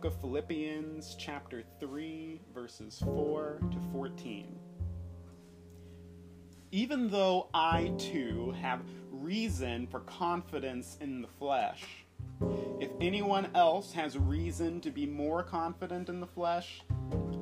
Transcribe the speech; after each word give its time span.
book 0.00 0.14
of 0.14 0.20
Philippians, 0.22 1.14
chapter 1.18 1.62
3, 1.78 2.40
verses 2.54 3.02
4 3.04 3.60
to 3.70 3.76
14. 3.92 4.58
Even 6.70 7.10
though 7.10 7.48
I 7.52 7.92
too 7.98 8.54
have 8.62 8.80
reason 9.10 9.86
for 9.86 10.00
confidence 10.00 10.96
in 11.02 11.20
the 11.20 11.28
flesh, 11.28 11.84
if 12.80 12.88
anyone 12.98 13.48
else 13.54 13.92
has 13.92 14.16
reason 14.16 14.80
to 14.80 14.90
be 14.90 15.04
more 15.04 15.42
confident 15.42 16.08
in 16.08 16.20
the 16.20 16.26
flesh, 16.26 16.80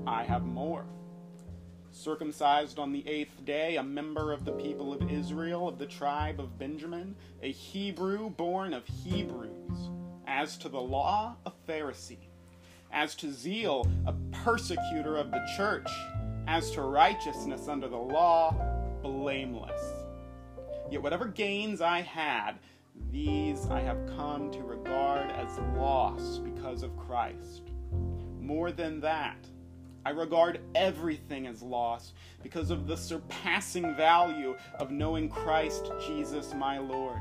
I 0.04 0.24
have 0.24 0.42
more. 0.42 0.84
Circumcised 1.92 2.80
on 2.80 2.90
the 2.90 3.06
eighth 3.06 3.44
day, 3.44 3.76
a 3.76 3.84
member 3.84 4.32
of 4.32 4.44
the 4.44 4.52
people 4.52 4.92
of 4.92 5.08
Israel, 5.08 5.68
of 5.68 5.78
the 5.78 5.86
tribe 5.86 6.40
of 6.40 6.58
Benjamin, 6.58 7.14
a 7.40 7.52
Hebrew 7.52 8.30
born 8.30 8.74
of 8.74 8.84
Hebrews. 9.04 9.90
As 10.26 10.58
to 10.58 10.68
the 10.68 10.80
law, 10.80 11.36
a 11.46 11.52
Pharisee. 11.68 12.27
As 12.92 13.14
to 13.16 13.32
zeal, 13.32 13.86
a 14.06 14.14
persecutor 14.32 15.16
of 15.16 15.30
the 15.30 15.46
church. 15.56 15.88
As 16.46 16.70
to 16.72 16.82
righteousness 16.82 17.68
under 17.68 17.88
the 17.88 17.96
law, 17.96 18.54
blameless. 19.02 19.80
Yet 20.90 21.02
whatever 21.02 21.26
gains 21.26 21.80
I 21.80 22.00
had, 22.00 22.58
these 23.12 23.66
I 23.70 23.80
have 23.80 24.06
come 24.16 24.50
to 24.52 24.62
regard 24.62 25.30
as 25.30 25.58
loss 25.76 26.38
because 26.38 26.82
of 26.82 26.96
Christ. 26.96 27.70
More 28.40 28.72
than 28.72 29.00
that, 29.00 29.36
I 30.06 30.10
regard 30.10 30.60
everything 30.74 31.46
as 31.46 31.60
loss 31.60 32.14
because 32.42 32.70
of 32.70 32.86
the 32.86 32.96
surpassing 32.96 33.94
value 33.94 34.56
of 34.78 34.90
knowing 34.90 35.28
Christ 35.28 35.92
Jesus 36.06 36.54
my 36.54 36.78
Lord. 36.78 37.20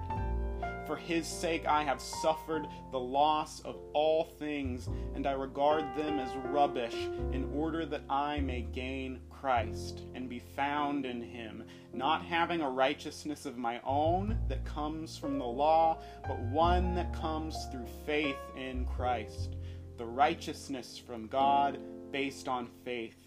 For 0.88 0.96
his 0.96 1.27
sake 1.27 1.68
I 1.68 1.84
have 1.84 2.02
suffered 2.02 2.66
the 2.91 3.00
loss 3.00 3.59
of 3.59 3.75
all 3.92 4.23
things, 4.23 4.88
and 5.16 5.28
I 5.28 5.34
regard 5.34 5.84
them 5.98 6.17
as 6.17 6.34
rubbish, 6.45 6.95
in 7.34 7.52
order 7.53 7.86
that 7.86 8.03
I 8.09 8.39
may 8.39 8.62
gain 8.62 9.20
Christ 9.30 10.03
and 10.16 10.30
be 10.30 10.39
found 10.39 11.06
in 11.06 11.22
him, 11.22 11.66
not 11.94 12.23
having 12.23 12.62
a 12.62 12.70
righteousness 12.70 13.45
of 13.45 13.58
my 13.58 13.81
own 13.84 14.38
that 14.47 14.64
comes 14.64 15.17
from 15.17 15.38
the 15.38 15.45
law, 15.45 16.00
but 16.25 16.39
one 16.39 16.95
that 16.95 17.14
comes 17.14 17.58
through 17.69 17.88
faith 18.06 18.38
in 18.56 18.86
Christ, 18.86 19.58
the 19.97 20.06
righteousness 20.06 20.97
from 20.97 21.28
God 21.28 21.80
based 22.12 22.47
on 22.47 22.69
faith. 22.86 23.27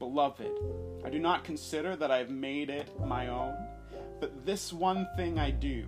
Beloved, 0.00 0.50
I 1.04 1.10
do 1.10 1.18
not 1.18 1.44
consider 1.44 1.94
that 1.94 2.10
I 2.10 2.16
have 2.16 2.30
made 2.30 2.70
it 2.70 2.88
my 3.04 3.28
own, 3.28 3.54
but 4.18 4.46
this 4.46 4.72
one 4.72 5.06
thing 5.14 5.38
I 5.38 5.50
do, 5.50 5.86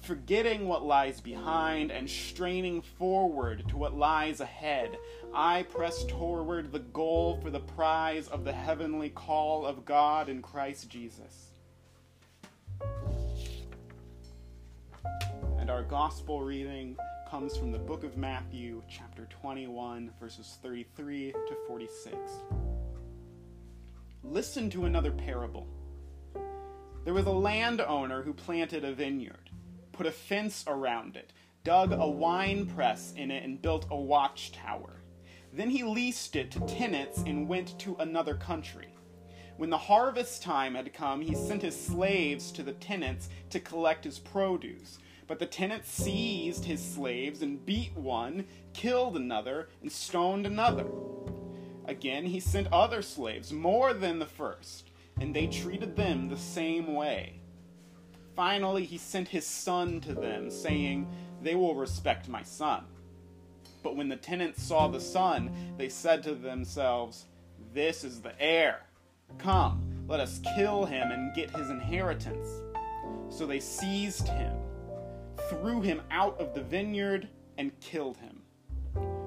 forgetting 0.00 0.68
what 0.68 0.84
lies 0.84 1.20
behind 1.20 1.90
and 1.90 2.08
straining 2.08 2.80
forward 2.80 3.68
to 3.68 3.76
what 3.76 3.96
lies 3.96 4.38
ahead, 4.38 4.96
I 5.34 5.64
press 5.64 6.04
toward 6.04 6.70
the 6.70 6.78
goal 6.78 7.40
for 7.42 7.50
the 7.50 7.58
prize 7.58 8.28
of 8.28 8.44
the 8.44 8.52
heavenly 8.52 9.10
call 9.10 9.66
of 9.66 9.84
God 9.84 10.28
in 10.28 10.40
Christ 10.40 10.88
Jesus. 10.88 11.50
And 15.58 15.68
our 15.68 15.82
gospel 15.82 16.42
reading 16.42 16.96
comes 17.28 17.56
from 17.56 17.72
the 17.72 17.78
book 17.78 18.04
of 18.04 18.16
Matthew, 18.16 18.84
chapter 18.88 19.26
21, 19.42 20.12
verses 20.20 20.58
33 20.62 21.32
to 21.32 21.56
46. 21.66 22.16
Listen 24.24 24.68
to 24.70 24.84
another 24.84 25.12
parable. 25.12 25.66
There 27.04 27.14
was 27.14 27.26
a 27.26 27.30
landowner 27.30 28.22
who 28.22 28.34
planted 28.34 28.84
a 28.84 28.92
vineyard, 28.92 29.50
put 29.92 30.06
a 30.06 30.12
fence 30.12 30.64
around 30.66 31.16
it, 31.16 31.32
dug 31.62 31.92
a 31.92 32.06
wine 32.06 32.66
press 32.66 33.12
in 33.16 33.30
it, 33.30 33.44
and 33.44 33.62
built 33.62 33.86
a 33.90 33.96
watchtower. 33.96 35.02
Then 35.52 35.70
he 35.70 35.84
leased 35.84 36.34
it 36.36 36.50
to 36.50 36.60
tenants 36.60 37.22
and 37.26 37.48
went 37.48 37.78
to 37.78 37.96
another 38.00 38.34
country. 38.34 38.88
When 39.56 39.70
the 39.70 39.78
harvest 39.78 40.42
time 40.42 40.74
had 40.74 40.92
come, 40.92 41.20
he 41.20 41.34
sent 41.34 41.62
his 41.62 41.80
slaves 41.80 42.50
to 42.52 42.62
the 42.62 42.74
tenants 42.74 43.28
to 43.50 43.60
collect 43.60 44.04
his 44.04 44.18
produce. 44.18 44.98
But 45.26 45.38
the 45.38 45.46
tenants 45.46 45.90
seized 45.90 46.64
his 46.64 46.84
slaves 46.84 47.42
and 47.42 47.64
beat 47.64 47.96
one, 47.96 48.46
killed 48.72 49.16
another, 49.16 49.68
and 49.80 49.90
stoned 49.90 50.46
another. 50.46 50.86
Again, 51.88 52.26
he 52.26 52.38
sent 52.38 52.70
other 52.70 53.00
slaves, 53.00 53.50
more 53.50 53.94
than 53.94 54.18
the 54.18 54.26
first, 54.26 54.90
and 55.18 55.34
they 55.34 55.46
treated 55.46 55.96
them 55.96 56.28
the 56.28 56.36
same 56.36 56.92
way. 56.94 57.40
Finally, 58.36 58.84
he 58.84 58.98
sent 58.98 59.26
his 59.26 59.46
son 59.46 60.00
to 60.02 60.12
them, 60.12 60.50
saying, 60.50 61.08
They 61.42 61.54
will 61.54 61.74
respect 61.74 62.28
my 62.28 62.42
son. 62.42 62.84
But 63.82 63.96
when 63.96 64.10
the 64.10 64.16
tenants 64.16 64.62
saw 64.62 64.88
the 64.88 65.00
son, 65.00 65.50
they 65.78 65.88
said 65.88 66.22
to 66.24 66.34
themselves, 66.34 67.24
This 67.72 68.04
is 68.04 68.20
the 68.20 68.38
heir. 68.38 68.82
Come, 69.38 70.04
let 70.06 70.20
us 70.20 70.40
kill 70.56 70.84
him 70.84 71.10
and 71.10 71.34
get 71.34 71.56
his 71.56 71.70
inheritance. 71.70 72.48
So 73.30 73.46
they 73.46 73.60
seized 73.60 74.28
him, 74.28 74.56
threw 75.48 75.80
him 75.80 76.02
out 76.10 76.38
of 76.38 76.54
the 76.54 76.62
vineyard, 76.62 77.28
and 77.56 77.72
killed 77.80 78.18
him. 78.18 78.42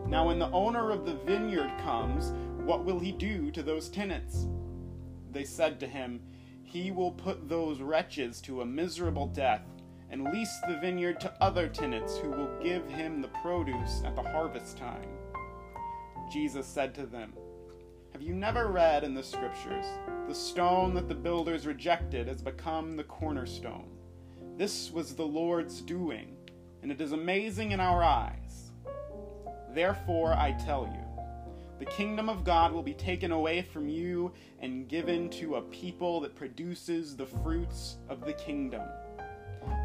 Now, 0.07 0.27
when 0.27 0.39
the 0.39 0.51
owner 0.51 0.91
of 0.91 1.05
the 1.05 1.13
vineyard 1.13 1.71
comes, 1.83 2.33
what 2.65 2.85
will 2.85 2.99
he 2.99 3.11
do 3.11 3.51
to 3.51 3.63
those 3.63 3.89
tenants? 3.89 4.47
They 5.31 5.43
said 5.43 5.79
to 5.79 5.87
him, 5.87 6.21
He 6.63 6.91
will 6.91 7.11
put 7.11 7.49
those 7.49 7.81
wretches 7.81 8.41
to 8.41 8.61
a 8.61 8.65
miserable 8.65 9.27
death 9.27 9.63
and 10.09 10.25
lease 10.25 10.59
the 10.67 10.77
vineyard 10.77 11.19
to 11.21 11.33
other 11.41 11.67
tenants 11.67 12.17
who 12.17 12.29
will 12.29 12.59
give 12.61 12.85
him 12.87 13.21
the 13.21 13.29
produce 13.41 14.01
at 14.05 14.15
the 14.15 14.21
harvest 14.21 14.77
time. 14.77 15.07
Jesus 16.31 16.67
said 16.67 16.93
to 16.95 17.05
them, 17.05 17.33
Have 18.11 18.21
you 18.21 18.33
never 18.33 18.67
read 18.67 19.03
in 19.03 19.13
the 19.13 19.23
scriptures, 19.23 19.85
the 20.27 20.35
stone 20.35 20.93
that 20.95 21.07
the 21.07 21.15
builders 21.15 21.65
rejected 21.65 22.27
has 22.27 22.41
become 22.41 22.95
the 22.95 23.03
cornerstone? 23.05 23.89
This 24.57 24.91
was 24.91 25.15
the 25.15 25.25
Lord's 25.25 25.81
doing, 25.81 26.35
and 26.83 26.91
it 26.91 27.01
is 27.01 27.13
amazing 27.13 27.71
in 27.71 27.79
our 27.79 28.03
eyes. 28.03 28.71
Therefore, 29.73 30.33
I 30.33 30.51
tell 30.51 30.85
you, 30.85 31.10
the 31.81 31.87
kingdom 31.87 32.29
of 32.29 32.43
God 32.43 32.71
will 32.71 32.83
be 32.83 32.93
taken 32.93 33.31
away 33.31 33.63
from 33.63 33.89
you 33.89 34.31
and 34.59 34.87
given 34.87 35.31
to 35.31 35.55
a 35.55 35.61
people 35.63 36.21
that 36.21 36.35
produces 36.35 37.15
the 37.15 37.25
fruits 37.25 37.97
of 38.07 38.23
the 38.23 38.33
kingdom. 38.33 38.83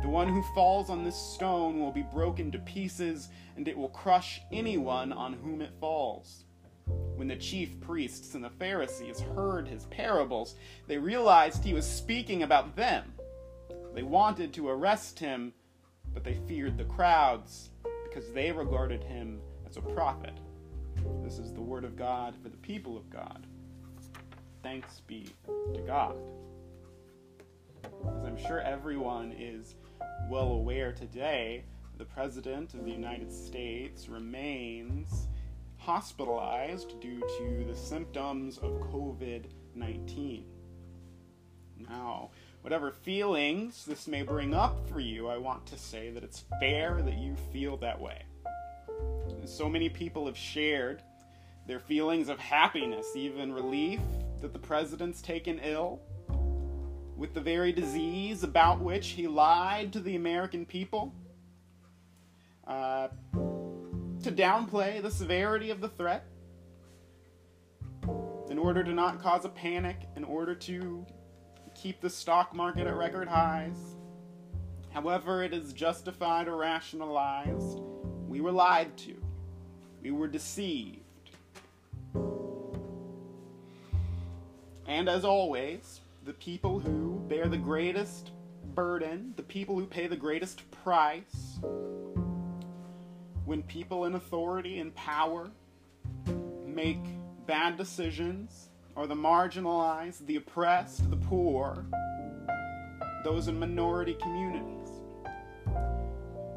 The 0.02 0.08
one 0.10 0.28
who 0.28 0.42
falls 0.54 0.90
on 0.90 1.04
this 1.04 1.16
stone 1.16 1.80
will 1.80 1.92
be 1.92 2.02
broken 2.02 2.52
to 2.52 2.58
pieces, 2.58 3.30
and 3.56 3.66
it 3.66 3.78
will 3.78 3.88
crush 3.88 4.42
anyone 4.52 5.10
on 5.10 5.32
whom 5.32 5.62
it 5.62 5.72
falls. 5.80 6.44
When 7.14 7.28
the 7.28 7.36
chief 7.36 7.80
priests 7.80 8.34
and 8.34 8.44
the 8.44 8.50
Pharisees 8.50 9.20
heard 9.20 9.66
his 9.66 9.86
parables, 9.86 10.54
they 10.88 10.98
realized 10.98 11.64
he 11.64 11.72
was 11.72 11.86
speaking 11.86 12.42
about 12.42 12.76
them. 12.76 13.14
They 13.94 14.02
wanted 14.02 14.52
to 14.52 14.68
arrest 14.68 15.18
him, 15.18 15.54
but 16.12 16.24
they 16.24 16.34
feared 16.46 16.76
the 16.76 16.84
crowds 16.84 17.70
because 18.04 18.30
they 18.34 18.52
regarded 18.52 19.02
him 19.02 19.40
as 19.66 19.78
a 19.78 19.80
prophet. 19.80 20.34
This 21.22 21.38
is 21.38 21.52
the 21.52 21.60
word 21.60 21.84
of 21.84 21.96
God 21.96 22.34
for 22.42 22.48
the 22.48 22.56
people 22.58 22.96
of 22.96 23.10
God. 23.10 23.46
Thanks 24.62 25.00
be 25.06 25.26
to 25.74 25.80
God. 25.80 26.16
As 27.84 28.24
I'm 28.24 28.36
sure 28.36 28.60
everyone 28.60 29.32
is 29.38 29.74
well 30.28 30.48
aware 30.52 30.92
today, 30.92 31.64
the 31.98 32.04
President 32.04 32.74
of 32.74 32.84
the 32.84 32.90
United 32.90 33.32
States 33.32 34.08
remains 34.08 35.28
hospitalized 35.78 37.00
due 37.00 37.20
to 37.38 37.64
the 37.64 37.76
symptoms 37.76 38.58
of 38.58 38.72
COVID 38.80 39.46
19. 39.74 40.44
Now, 41.88 42.30
whatever 42.62 42.90
feelings 42.90 43.84
this 43.84 44.08
may 44.08 44.22
bring 44.22 44.54
up 44.54 44.88
for 44.88 45.00
you, 45.00 45.28
I 45.28 45.36
want 45.38 45.66
to 45.66 45.78
say 45.78 46.10
that 46.10 46.24
it's 46.24 46.44
fair 46.60 47.02
that 47.02 47.18
you 47.18 47.36
feel 47.52 47.76
that 47.78 48.00
way. 48.00 48.22
So 49.46 49.68
many 49.68 49.88
people 49.88 50.26
have 50.26 50.36
shared 50.36 51.02
their 51.68 51.78
feelings 51.78 52.28
of 52.28 52.38
happiness, 52.40 53.06
even 53.14 53.52
relief 53.52 54.00
that 54.40 54.52
the 54.52 54.58
president's 54.58 55.22
taken 55.22 55.60
ill 55.60 56.00
with 57.16 57.32
the 57.32 57.40
very 57.40 57.72
disease 57.72 58.42
about 58.42 58.80
which 58.80 59.10
he 59.10 59.28
lied 59.28 59.92
to 59.92 60.00
the 60.00 60.16
American 60.16 60.66
people. 60.66 61.14
Uh, 62.66 63.08
to 64.22 64.32
downplay 64.32 65.00
the 65.00 65.10
severity 65.10 65.70
of 65.70 65.80
the 65.80 65.88
threat. 65.88 66.24
in 68.50 68.58
order 68.58 68.82
to 68.82 68.92
not 68.92 69.20
cause 69.20 69.44
a 69.44 69.48
panic, 69.48 70.08
in 70.16 70.24
order 70.24 70.54
to 70.54 71.04
keep 71.74 72.00
the 72.00 72.10
stock 72.10 72.54
market 72.54 72.86
at 72.86 72.96
record 72.96 73.28
highs. 73.28 73.96
However, 74.90 75.42
it 75.42 75.52
is 75.52 75.72
justified 75.72 76.48
or 76.48 76.56
rationalized, 76.56 77.80
we 78.26 78.40
were 78.40 78.52
lied 78.52 78.96
to. 78.98 79.25
We 80.06 80.12
were 80.12 80.28
deceived. 80.28 81.00
And 84.86 85.08
as 85.08 85.24
always, 85.24 86.00
the 86.24 86.32
people 86.34 86.78
who 86.78 87.20
bear 87.28 87.48
the 87.48 87.56
greatest 87.56 88.30
burden, 88.76 89.34
the 89.34 89.42
people 89.42 89.76
who 89.76 89.84
pay 89.84 90.06
the 90.06 90.14
greatest 90.14 90.62
price, 90.70 91.58
when 93.46 93.64
people 93.64 94.04
in 94.04 94.14
authority 94.14 94.78
and 94.78 94.94
power 94.94 95.50
make 96.64 97.02
bad 97.48 97.76
decisions, 97.76 98.68
are 98.96 99.08
the 99.08 99.16
marginalized, 99.16 100.24
the 100.28 100.36
oppressed, 100.36 101.10
the 101.10 101.16
poor, 101.16 101.84
those 103.24 103.48
in 103.48 103.58
minority 103.58 104.14
communities. 104.14 104.75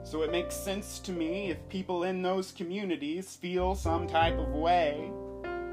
So 0.09 0.23
it 0.23 0.31
makes 0.31 0.55
sense 0.55 0.97
to 1.01 1.11
me 1.11 1.51
if 1.51 1.69
people 1.69 2.05
in 2.05 2.23
those 2.23 2.51
communities 2.51 3.35
feel 3.35 3.75
some 3.75 4.07
type 4.07 4.39
of 4.39 4.47
way 4.47 5.11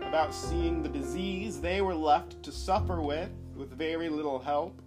about 0.02 0.34
seeing 0.34 0.82
the 0.82 0.90
disease 0.90 1.58
they 1.58 1.80
were 1.80 1.94
left 1.94 2.42
to 2.42 2.52
suffer 2.52 3.00
with, 3.00 3.30
with 3.56 3.70
very 3.70 4.10
little 4.10 4.38
help, 4.38 4.78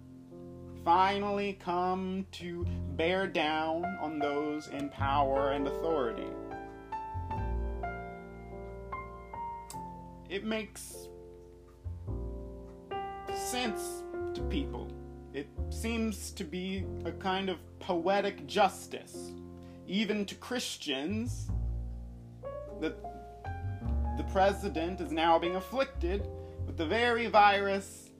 finally 0.84 1.58
come 1.60 2.26
to 2.30 2.64
bear 2.96 3.26
down 3.26 3.84
on 4.00 4.20
those 4.20 4.68
in 4.68 4.88
power 4.88 5.50
and 5.50 5.66
authority. 5.66 6.30
It 10.28 10.44
makes 10.44 11.08
sense 13.34 14.04
to 14.34 14.42
people. 14.42 14.86
It 15.32 15.48
seems 15.70 16.32
to 16.32 16.44
be 16.44 16.84
a 17.04 17.12
kind 17.12 17.48
of 17.48 17.58
poetic 17.78 18.46
justice, 18.46 19.30
even 19.86 20.26
to 20.26 20.34
Christians, 20.34 21.48
that 22.80 22.96
the 24.16 24.24
president 24.32 25.00
is 25.00 25.12
now 25.12 25.38
being 25.38 25.56
afflicted 25.56 26.26
with 26.66 26.76
the 26.76 26.86
very 26.86 27.26
virus 27.26 28.10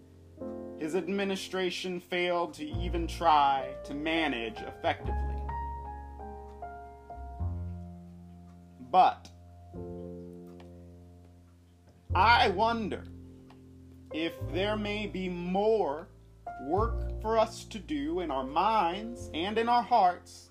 his 0.81 0.95
administration 0.95 2.01
failed 2.01 2.55
to 2.55 2.65
even 2.65 3.07
try 3.07 3.75
to 3.85 3.93
manage 3.93 4.59
effectively. 4.61 5.15
But 8.91 9.29
I 12.15 12.49
wonder 12.49 13.05
if 14.13 14.33
there 14.53 14.77
may 14.77 15.07
be 15.07 15.29
more 15.29 16.09
work 16.63 17.21
for 17.21 17.39
us 17.39 17.65
to 17.65 17.79
do 17.79 18.21
in 18.21 18.31
our 18.31 18.45
minds 18.45 19.31
and 19.35 19.59
in 19.59 19.69
our 19.69 19.83
hearts 19.83 20.51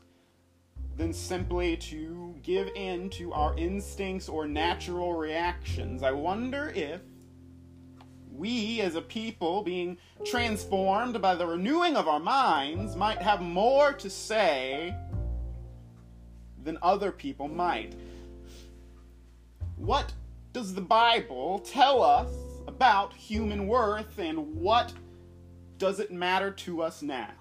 than 0.97 1.13
simply 1.13 1.77
to 1.77 2.35
give 2.43 2.67
in 2.75 3.09
to 3.09 3.31
our 3.31 3.57
instincts 3.57 4.27
or 4.27 4.47
natural 4.47 5.13
reactions. 5.13 6.03
I 6.03 6.11
wonder 6.11 6.73
if 6.75 7.01
we 8.31 8.81
as 8.81 8.95
a 8.95 9.01
people 9.01 9.63
being 9.63 9.97
transformed 10.25 11.21
by 11.21 11.35
the 11.35 11.45
renewing 11.45 11.95
of 11.95 12.07
our 12.07 12.19
minds 12.19 12.95
might 12.95 13.21
have 13.21 13.41
more 13.41 13.93
to 13.93 14.09
say 14.09 14.95
than 16.63 16.77
other 16.81 17.11
people 17.11 17.47
might. 17.47 17.95
What 19.75 20.11
does 20.51 20.73
the 20.73 20.81
Bible 20.81 21.59
tell 21.59 22.01
us 22.01 22.29
about 22.67 23.13
human 23.13 23.67
worth 23.67 24.19
and 24.19 24.55
what 24.55 24.93
does 25.79 25.99
it 25.99 26.11
matter 26.11 26.51
to 26.51 26.83
us 26.83 27.01
now? 27.01 27.31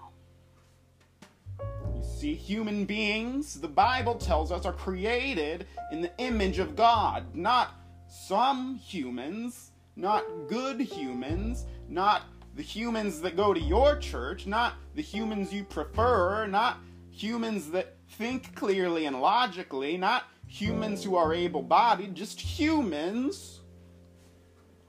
You 1.59 2.03
see, 2.03 2.33
human 2.33 2.85
beings, 2.85 3.59
the 3.59 3.67
Bible 3.67 4.15
tells 4.15 4.51
us, 4.51 4.65
are 4.65 4.73
created 4.73 5.67
in 5.91 6.01
the 6.01 6.11
image 6.17 6.57
of 6.57 6.75
God, 6.75 7.35
not 7.35 7.75
some 8.07 8.75
humans, 8.75 9.71
not 9.95 10.23
good 10.47 10.79
humans, 10.79 11.65
not 11.89 12.23
the 12.55 12.63
humans 12.63 13.21
that 13.21 13.35
go 13.35 13.53
to 13.53 13.59
your 13.59 13.97
church, 13.97 14.47
not 14.47 14.73
the 14.95 15.01
humans 15.01 15.53
you 15.53 15.63
prefer, 15.65 16.47
not 16.47 16.77
humans 17.11 17.69
that 17.71 17.97
think 18.11 18.55
clearly 18.55 19.05
and 19.05 19.21
logically, 19.21 19.97
not 19.97 20.23
humans 20.47 21.03
who 21.03 21.15
are 21.15 21.33
able 21.33 21.61
bodied, 21.61 22.15
just 22.15 22.39
humans 22.39 23.59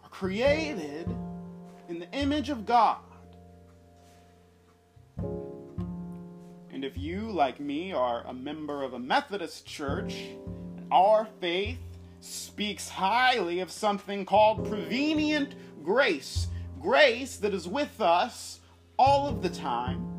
are 0.03 0.09
created 0.09 1.09
in 1.89 1.99
the 1.99 2.11
image 2.13 2.49
of 2.49 2.65
God. 2.65 2.99
And 6.81 6.87
if 6.87 6.97
you, 6.97 7.31
like 7.31 7.61
me, 7.61 7.93
are 7.93 8.23
a 8.27 8.33
member 8.33 8.83
of 8.83 8.95
a 8.95 8.99
Methodist 8.99 9.67
church, 9.67 10.29
our 10.91 11.29
faith 11.39 11.77
speaks 12.21 12.89
highly 12.89 13.61
of 13.61 13.71
something 13.71 14.25
called 14.25 14.67
prevenient 14.67 15.57
grace. 15.85 16.47
Grace 16.81 17.37
that 17.37 17.53
is 17.53 17.69
with 17.69 18.01
us 18.01 18.61
all 18.99 19.29
of 19.29 19.43
the 19.43 19.51
time. 19.51 20.11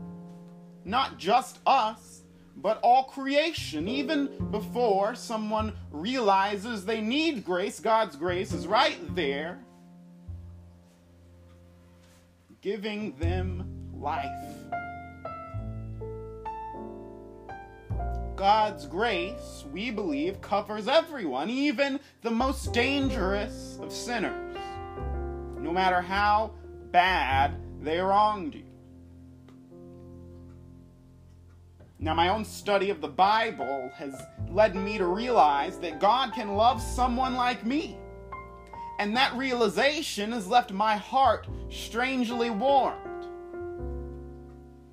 Not 0.86 1.18
just 1.18 1.58
us, 1.66 2.22
but 2.58 2.80
all 2.84 3.06
creation. 3.06 3.88
Even 3.88 4.30
before 4.52 5.16
someone 5.16 5.74
realizes 5.90 6.86
they 6.86 7.02
need 7.02 7.44
grace, 7.44 7.80
God's 7.80 8.16
grace 8.16 8.54
is 8.54 8.68
right 8.68 9.00
there, 9.16 9.58
giving 12.62 13.18
them 13.18 13.90
life. 13.96 14.61
God's 18.42 18.88
grace, 18.88 19.66
we 19.72 19.92
believe, 19.92 20.42
covers 20.42 20.88
everyone, 20.88 21.48
even 21.52 22.00
the 22.24 22.32
most 22.32 22.74
dangerous 22.74 23.78
of 23.80 23.94
sinners, 23.94 24.58
no 25.60 25.72
matter 25.72 26.02
how 26.02 26.56
bad 26.90 27.56
they 27.84 28.00
wronged 28.00 28.56
you. 28.56 28.64
Now, 32.00 32.16
my 32.16 32.30
own 32.30 32.44
study 32.44 32.90
of 32.90 33.00
the 33.00 33.08
Bible 33.08 33.92
has 33.94 34.20
led 34.50 34.76
me 34.76 34.98
to 34.98 35.06
realize 35.06 35.78
that 35.78 36.00
God 36.00 36.34
can 36.34 36.56
love 36.56 36.82
someone 36.82 37.36
like 37.36 37.64
me. 37.64 37.96
And 38.98 39.16
that 39.16 39.38
realization 39.38 40.32
has 40.32 40.48
left 40.48 40.72
my 40.72 40.96
heart 40.96 41.48
strangely 41.70 42.50
warmed. 42.50 43.28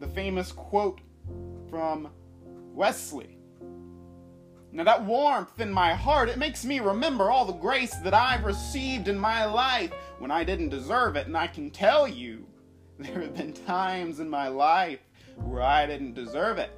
The 0.00 0.08
famous 0.08 0.52
quote 0.52 1.00
from 1.70 2.10
Wesley 2.74 3.37
now, 4.78 4.84
that 4.84 5.04
warmth 5.04 5.58
in 5.58 5.72
my 5.72 5.92
heart, 5.92 6.28
it 6.28 6.38
makes 6.38 6.64
me 6.64 6.78
remember 6.78 7.32
all 7.32 7.44
the 7.44 7.52
grace 7.52 7.96
that 8.04 8.14
I've 8.14 8.44
received 8.44 9.08
in 9.08 9.18
my 9.18 9.44
life 9.44 9.90
when 10.20 10.30
I 10.30 10.44
didn't 10.44 10.68
deserve 10.68 11.16
it. 11.16 11.26
And 11.26 11.36
I 11.36 11.48
can 11.48 11.68
tell 11.72 12.06
you, 12.06 12.46
there 13.00 13.20
have 13.20 13.34
been 13.34 13.52
times 13.52 14.20
in 14.20 14.30
my 14.30 14.46
life 14.46 15.00
where 15.34 15.62
I 15.62 15.84
didn't 15.84 16.14
deserve 16.14 16.58
it, 16.58 16.70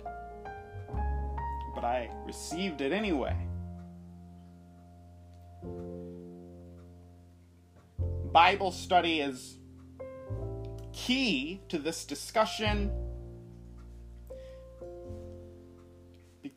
but 1.74 1.84
I 1.84 2.10
received 2.24 2.80
it 2.80 2.90
anyway. 2.90 3.36
Bible 8.32 8.72
study 8.72 9.20
is 9.20 9.58
key 10.94 11.60
to 11.68 11.78
this 11.78 12.06
discussion 12.06 12.90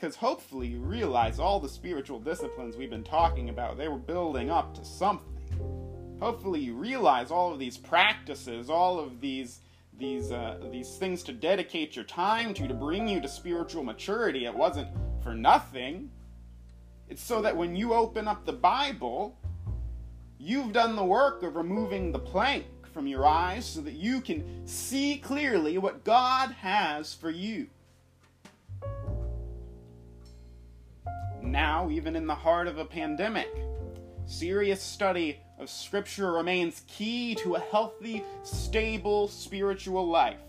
because 0.04 0.18
hopefully 0.18 0.68
you 0.68 0.82
realize 0.82 1.40
all 1.40 1.62
the 1.62 1.70
spiritual 1.70 2.20
disciplines 2.20 2.76
we've 2.76 2.90
been 2.90 3.06
talking 3.06 3.48
about, 3.48 3.78
they 3.78 3.88
were 3.88 3.96
building 3.96 4.50
up 4.50 4.76
to 4.76 4.84
something. 4.84 6.18
Hopefully 6.20 6.60
you 6.60 6.74
realize 6.74 7.32
all 7.32 7.54
of 7.54 7.58
these 7.58 7.78
practices, 7.78 8.70
all 8.70 9.00
of 9.00 9.22
these 9.22 9.62
these 9.98 10.34
uh, 10.34 10.60
these 10.70 10.98
things 10.98 11.24
to 11.24 11.32
dedicate 11.32 11.96
your 11.96 12.04
time 12.04 12.54
to 12.54 12.68
to 12.68 12.74
bring 12.74 13.08
you 13.08 13.22
to 13.22 13.30
spiritual 13.30 13.82
maturity. 13.82 14.44
It 14.44 14.54
wasn't 14.54 14.90
for 15.24 15.34
nothing. 15.34 16.12
It's 17.08 17.24
so 17.24 17.42
that 17.42 17.56
when 17.56 17.74
you 17.74 17.94
open 17.94 18.28
up 18.28 18.46
the 18.46 18.52
Bible, 18.52 19.38
you've 20.38 20.74
done 20.74 20.98
the 20.98 21.06
work 21.06 21.44
of 21.44 21.56
removing 21.56 22.12
the 22.12 22.20
plank 22.20 22.66
from 22.94 23.08
your 23.08 23.26
eyes 23.26 23.64
so 23.66 23.80
that 23.80 23.94
you 23.94 24.20
can 24.20 24.68
see 24.68 25.16
clearly 25.16 25.78
what 25.78 26.04
God 26.04 26.52
has 26.52 27.14
for 27.14 27.30
you. 27.30 27.68
Now, 31.54 31.88
even 31.92 32.16
in 32.16 32.26
the 32.26 32.36
heart 32.36 32.68
of 32.68 32.80
a 32.80 32.84
pandemic. 32.84 33.48
Serious 34.26 34.82
study 34.82 35.40
of 35.60 35.70
Scripture 35.70 36.34
remains 36.34 36.82
key 36.88 37.36
to 37.36 37.56
a 37.56 37.60
healthy, 37.60 38.24
stable 38.42 39.28
spiritual 39.28 40.08
life. 40.08 40.40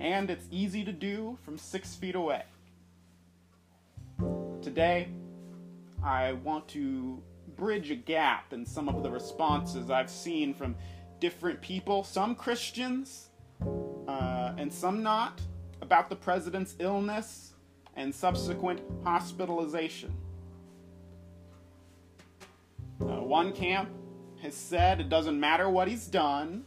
And 0.00 0.30
it's 0.30 0.46
easy 0.50 0.82
to 0.84 0.92
do 0.92 1.38
from 1.44 1.58
six 1.58 1.94
feet 1.94 2.14
away. 2.14 2.44
Today, 4.62 5.08
I 6.02 6.32
want 6.32 6.66
to 6.68 7.22
bridge 7.54 7.90
a 7.90 7.96
gap 7.96 8.54
in 8.54 8.64
some 8.64 8.88
of 8.88 9.02
the 9.02 9.10
responses 9.10 9.90
I've 9.90 10.10
seen 10.10 10.54
from 10.54 10.74
different 11.20 11.60
people, 11.60 12.02
some 12.02 12.34
Christians 12.34 13.28
uh, 14.08 14.54
and 14.56 14.72
some 14.72 15.02
not, 15.02 15.40
about 15.82 16.08
the 16.08 16.16
president's 16.16 16.76
illness 16.78 17.53
and 17.96 18.14
subsequent 18.14 18.80
hospitalization. 19.04 20.12
Uh, 23.00 23.22
one 23.22 23.52
camp 23.52 23.90
has 24.42 24.54
said 24.54 25.00
it 25.00 25.08
doesn't 25.08 25.38
matter 25.38 25.68
what 25.68 25.88
he's 25.88 26.06
done, 26.06 26.64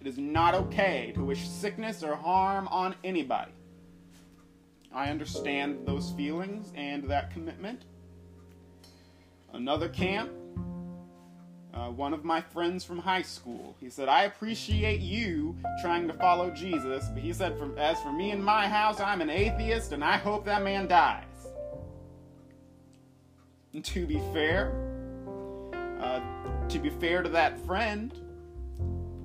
it 0.00 0.06
is 0.06 0.18
not 0.18 0.54
okay 0.54 1.12
to 1.14 1.24
wish 1.24 1.48
sickness 1.48 2.02
or 2.02 2.16
harm 2.16 2.68
on 2.68 2.94
anybody. 3.04 3.52
I 4.92 5.10
understand 5.10 5.86
those 5.86 6.10
feelings 6.12 6.72
and 6.74 7.04
that 7.04 7.30
commitment. 7.30 7.84
Another 9.52 9.88
camp, 9.88 10.30
uh, 11.72 11.88
one 11.88 12.12
of 12.12 12.24
my 12.24 12.40
friends 12.40 12.84
from 12.84 12.98
high 12.98 13.22
school, 13.22 13.76
he 13.80 13.88
said, 13.88 14.08
I 14.08 14.24
appreciate 14.24 15.00
you 15.00 15.56
trying 15.80 16.08
to 16.08 16.14
follow 16.14 16.50
Jesus, 16.50 17.08
but 17.08 17.22
he 17.22 17.32
said, 17.32 17.56
as 17.76 18.00
for 18.00 18.12
me 18.12 18.32
and 18.32 18.44
my 18.44 18.68
house, 18.68 19.00
I'm 19.00 19.20
an 19.20 19.30
atheist 19.30 19.92
and 19.92 20.02
I 20.02 20.16
hope 20.16 20.44
that 20.46 20.62
man 20.62 20.88
dies. 20.88 21.24
And 23.72 23.84
to 23.84 24.04
be 24.04 24.18
fair, 24.32 24.72
uh, 26.00 26.20
to 26.68 26.78
be 26.78 26.90
fair 26.90 27.22
to 27.22 27.28
that 27.28 27.58
friend, 27.66 28.12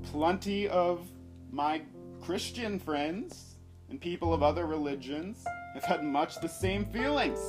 plenty 0.04 0.68
of 0.68 1.08
my 1.52 1.82
Christian 2.22 2.80
friends 2.80 3.56
and 3.90 4.00
people 4.00 4.34
of 4.34 4.44
other 4.44 4.66
religions 4.66 5.44
have 5.74 5.84
had 5.84 6.04
much 6.04 6.40
the 6.42 6.50
same 6.50 6.86
feelings. 6.86 7.40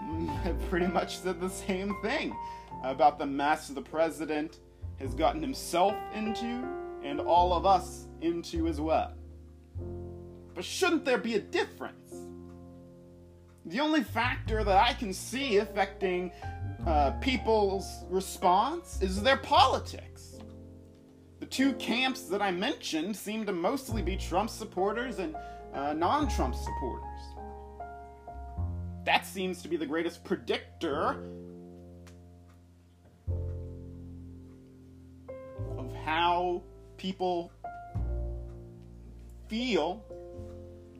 Pretty 0.70 0.86
much 0.86 1.18
said 1.18 1.40
the 1.40 1.50
same 1.50 1.96
thing 2.02 2.36
about 2.82 3.18
the 3.18 3.26
mess 3.26 3.68
the 3.68 3.82
president 3.82 4.58
has 4.98 5.14
gotten 5.14 5.42
himself 5.42 5.94
into 6.14 6.66
and 7.02 7.20
all 7.20 7.52
of 7.52 7.66
us 7.66 8.06
into 8.20 8.66
as 8.66 8.80
well. 8.80 9.12
But 10.54 10.64
shouldn't 10.64 11.04
there 11.04 11.18
be 11.18 11.34
a 11.36 11.40
difference? 11.40 11.96
The 13.66 13.80
only 13.80 14.02
factor 14.02 14.64
that 14.64 14.76
I 14.76 14.92
can 14.94 15.12
see 15.12 15.58
affecting 15.58 16.32
uh, 16.86 17.12
people's 17.20 18.04
response 18.08 19.00
is 19.02 19.22
their 19.22 19.36
politics. 19.36 20.38
The 21.40 21.46
two 21.46 21.72
camps 21.74 22.22
that 22.22 22.42
I 22.42 22.50
mentioned 22.50 23.16
seem 23.16 23.46
to 23.46 23.52
mostly 23.52 24.02
be 24.02 24.16
Trump 24.16 24.50
supporters 24.50 25.18
and 25.18 25.36
uh, 25.72 25.92
non 25.92 26.28
Trump 26.28 26.54
supporters. 26.54 27.09
That 29.10 29.26
seems 29.26 29.60
to 29.62 29.68
be 29.68 29.76
the 29.76 29.86
greatest 29.86 30.22
predictor 30.22 31.16
of 35.76 35.92
how 36.04 36.62
people 36.96 37.50
feel 39.48 40.04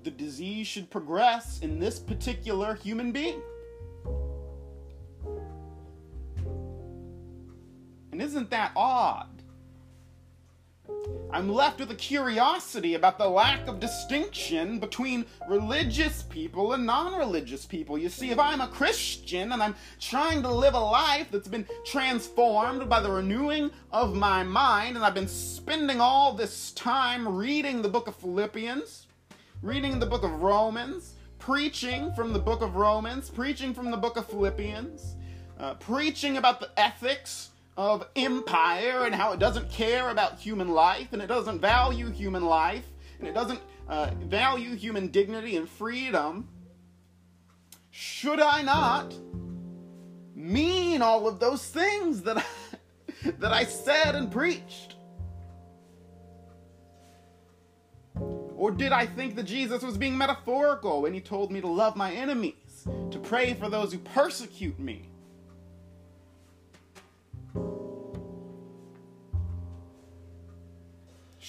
the 0.03 0.11
disease 0.11 0.67
should 0.67 0.91
progress 0.91 1.61
in 1.61 1.79
this 1.79 2.01
particular 2.01 2.75
human 2.75 3.13
being. 3.13 3.41
And 8.11 8.21
isn't 8.21 8.51
that 8.51 8.73
odd? 8.75 9.40
I'm 11.33 11.49
left 11.49 11.79
with 11.79 11.93
a 11.93 11.95
curiosity 11.95 12.95
about 12.95 13.17
the 13.17 13.29
lack 13.29 13.69
of 13.69 13.79
distinction 13.79 14.81
between 14.81 15.25
religious 15.49 16.25
people 16.25 16.73
and 16.73 16.85
non 16.85 17.17
religious 17.17 17.65
people. 17.65 17.97
You 17.97 18.09
see, 18.09 18.31
if 18.31 18.39
I'm 18.41 18.61
a 18.61 18.67
Christian 18.67 19.53
and 19.53 19.63
I'm 19.63 19.77
trying 20.01 20.43
to 20.43 20.53
live 20.53 20.75
a 20.75 20.81
life 20.81 21.29
that's 21.31 21.47
been 21.47 21.69
transformed 21.87 22.89
by 22.89 22.99
the 23.01 23.13
renewing 23.13 23.71
of 23.93 24.17
my 24.17 24.43
mind, 24.43 24.97
and 24.97 25.05
I've 25.05 25.15
been 25.15 25.29
spending 25.29 26.01
all 26.01 26.33
this 26.33 26.73
time 26.73 27.37
reading 27.37 27.81
the 27.81 27.89
book 27.89 28.09
of 28.09 28.17
Philippians, 28.17 29.07
reading 29.63 30.01
the 30.01 30.07
book 30.07 30.25
of 30.25 30.43
Romans, 30.43 31.15
preaching 31.39 32.13
from 32.15 32.33
the 32.33 32.41
book 32.41 32.61
of 32.61 32.75
Romans, 32.75 33.31
preaching 33.31 33.73
from 33.73 33.93
the 33.93 33.97
book 33.97 34.17
of 34.17 34.27
Philippians, 34.27 35.15
uh, 35.61 35.75
preaching 35.75 36.39
about 36.39 36.59
the 36.59 36.71
ethics 36.77 37.51
of 37.81 38.07
empire 38.15 39.07
and 39.07 39.15
how 39.15 39.33
it 39.33 39.39
doesn't 39.39 39.71
care 39.71 40.11
about 40.11 40.39
human 40.39 40.69
life 40.69 41.15
and 41.15 41.23
it 41.23 41.29
doesn't 41.29 41.61
value 41.61 42.11
human 42.11 42.45
life 42.45 42.85
and 43.19 43.27
it 43.27 43.33
doesn't 43.33 43.59
uh, 43.89 44.11
value 44.25 44.77
human 44.77 45.09
dignity 45.09 45.57
and 45.57 45.67
freedom, 45.67 46.47
should 47.91 48.39
I 48.39 48.61
not 48.61 49.15
mean 50.35 51.01
all 51.01 51.27
of 51.27 51.41
those 51.41 51.65
things 51.69 52.21
that 52.25 52.37
I, 52.37 52.45
that 53.39 53.51
I 53.55 53.65
said 53.65 54.15
and 54.15 54.31
preached? 54.31 54.97
Or 58.15 58.71
did 58.71 58.93
I 58.93 59.07
think 59.07 59.37
that 59.37 59.45
Jesus 59.45 59.83
was 59.83 59.97
being 59.97 60.19
metaphorical 60.19 61.01
when 61.01 61.15
he 61.15 61.21
told 61.23 61.51
me 61.51 61.63
to 61.63 61.67
love 61.67 61.97
my 61.97 62.13
enemies, 62.13 62.87
to 63.11 63.19
pray 63.19 63.55
for 63.55 63.71
those 63.71 63.91
who 63.91 64.01
persecute 64.01 64.79
me? 64.79 65.10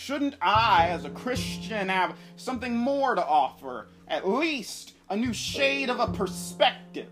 Shouldn't 0.03 0.35
I, 0.41 0.87
as 0.87 1.05
a 1.05 1.11
Christian, 1.11 1.87
have 1.89 2.15
something 2.35 2.75
more 2.75 3.13
to 3.13 3.23
offer? 3.23 3.87
At 4.07 4.27
least 4.27 4.95
a 5.11 5.15
new 5.15 5.31
shade 5.31 5.91
of 5.91 5.99
a 5.99 6.07
perspective? 6.07 7.11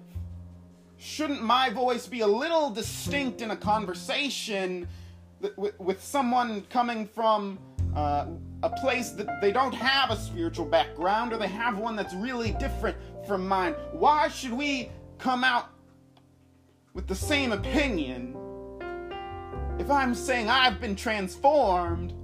Shouldn't 0.97 1.43
my 1.43 1.69
voice 1.69 2.07
be 2.07 2.21
a 2.21 2.27
little 2.27 2.71
distinct 2.71 3.43
in 3.43 3.51
a 3.51 3.55
conversation 3.55 4.87
with, 5.55 6.03
someone 6.03 6.63
coming 6.71 7.05
from 7.05 7.59
uh, 7.95 8.25
a 8.63 8.69
place 8.71 9.11
that 9.11 9.39
they 9.39 9.51
don't 9.51 9.75
have 9.75 10.09
a 10.09 10.15
spiritual 10.15 10.65
background 10.65 11.31
or 11.31 11.37
they 11.37 11.47
have 11.47 11.77
one 11.77 11.95
that's 11.95 12.15
really 12.15 12.53
different 12.53 12.97
from 13.27 13.47
mine? 13.47 13.73
Why 13.91 14.29
should 14.29 14.53
we 14.53 14.89
come 15.19 15.43
out 15.43 15.69
with 16.95 17.05
the 17.05 17.13
same 17.13 17.51
opinion 17.51 18.35
if 19.77 19.91
I'm 19.91 20.15
saying 20.15 20.49
I've 20.49 20.81
been 20.81 20.95
transformed 20.95 22.15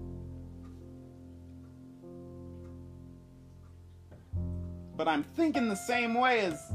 but 4.98 5.08
I'm 5.08 5.24
thinking 5.24 5.68
the 5.68 5.76
same 5.76 6.14
way 6.14 6.42
as 6.42 6.72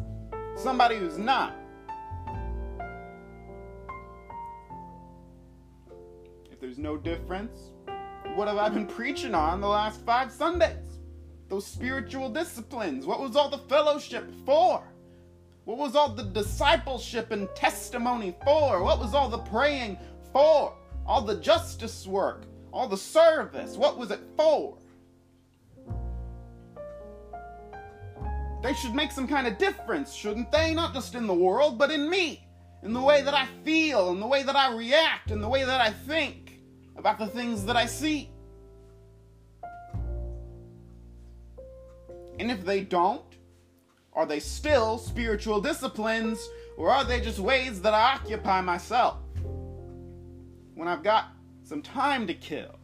somebody 0.56 0.96
who's 0.96 1.18
not. 1.18 1.56
If 6.50 6.60
there's 6.60 6.78
no 6.78 6.96
difference, 6.96 7.72
what 8.34 8.48
have 8.48 8.58
I 8.58 8.68
been 8.68 8.86
preaching 8.86 9.34
on 9.34 9.60
the 9.60 9.68
last 9.68 10.04
five 10.04 10.30
Sundays? 10.30 10.98
Those 11.48 11.66
spiritual 11.66 12.30
disciplines. 12.30 13.06
What 13.06 13.20
was 13.20 13.34
all 13.34 13.48
the 13.48 13.58
fellowship 13.58 14.30
for? 14.44 14.84
What 15.64 15.78
was 15.78 15.96
all 15.96 16.10
the 16.10 16.24
discipleship 16.24 17.32
and 17.32 17.48
testimony 17.54 18.36
for? 18.44 18.82
What 18.82 19.00
was 19.00 19.14
all 19.14 19.28
the 19.28 19.38
praying 19.38 19.98
for? 20.32 20.74
All 21.06 21.22
the 21.22 21.36
justice 21.36 22.06
work? 22.06 22.44
All 22.72 22.86
the 22.86 22.96
service? 22.96 23.76
What 23.76 23.98
was 23.98 24.10
it 24.10 24.20
for? 24.36 24.76
They 28.62 28.74
should 28.74 28.94
make 28.94 29.10
some 29.10 29.26
kind 29.26 29.46
of 29.46 29.56
difference, 29.56 30.12
shouldn't 30.12 30.52
they? 30.52 30.74
Not 30.74 30.92
just 30.92 31.14
in 31.14 31.26
the 31.26 31.34
world, 31.34 31.78
but 31.78 31.90
in 31.90 32.10
me. 32.10 32.46
In 32.82 32.92
the 32.92 33.00
way 33.00 33.22
that 33.22 33.34
I 33.34 33.46
feel, 33.64 34.10
in 34.10 34.20
the 34.20 34.26
way 34.26 34.42
that 34.42 34.56
I 34.56 34.74
react, 34.74 35.30
in 35.30 35.40
the 35.40 35.48
way 35.48 35.64
that 35.64 35.80
I 35.80 35.90
think 35.90 36.60
about 36.96 37.18
the 37.18 37.26
things 37.26 37.64
that 37.66 37.76
I 37.76 37.86
see. 37.86 38.30
And 42.38 42.50
if 42.50 42.64
they 42.64 42.82
don't, 42.82 43.22
are 44.14 44.26
they 44.26 44.40
still 44.40 44.98
spiritual 44.98 45.60
disciplines, 45.60 46.38
or 46.76 46.90
are 46.90 47.04
they 47.04 47.20
just 47.20 47.38
ways 47.38 47.82
that 47.82 47.94
I 47.94 48.14
occupy 48.14 48.60
myself 48.60 49.18
when 50.74 50.88
I've 50.88 51.02
got 51.02 51.28
some 51.62 51.82
time 51.82 52.26
to 52.26 52.34
kill? 52.34 52.79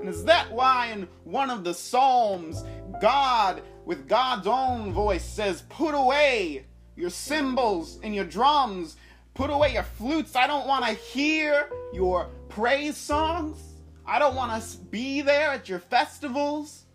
And 0.00 0.08
is 0.08 0.24
that 0.24 0.50
why 0.50 0.86
in 0.86 1.06
one 1.24 1.50
of 1.50 1.62
the 1.62 1.74
Psalms, 1.74 2.64
God, 3.02 3.62
with 3.84 4.08
God's 4.08 4.46
own 4.46 4.94
voice, 4.94 5.24
says, 5.24 5.62
Put 5.68 5.94
away 5.94 6.64
your 6.96 7.10
cymbals 7.10 8.00
and 8.02 8.14
your 8.14 8.24
drums, 8.24 8.96
put 9.34 9.50
away 9.50 9.74
your 9.74 9.82
flutes. 9.82 10.36
I 10.36 10.46
don't 10.46 10.66
want 10.66 10.86
to 10.86 10.92
hear 10.92 11.68
your 11.92 12.28
praise 12.48 12.96
songs. 12.96 13.58
I 14.06 14.18
don't 14.18 14.34
want 14.34 14.62
to 14.62 14.78
be 14.78 15.20
there 15.20 15.50
at 15.50 15.68
your 15.68 15.78
festivals 15.78 16.86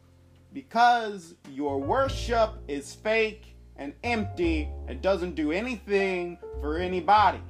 because 0.52 1.36
your 1.52 1.80
worship 1.80 2.54
is 2.68 2.94
fake 2.94 3.56
and 3.78 3.94
empty 4.04 4.70
and 4.88 5.02
doesn't 5.02 5.36
do 5.36 5.52
anything 5.52 6.40
for 6.60 6.78
anybody. 6.78 7.42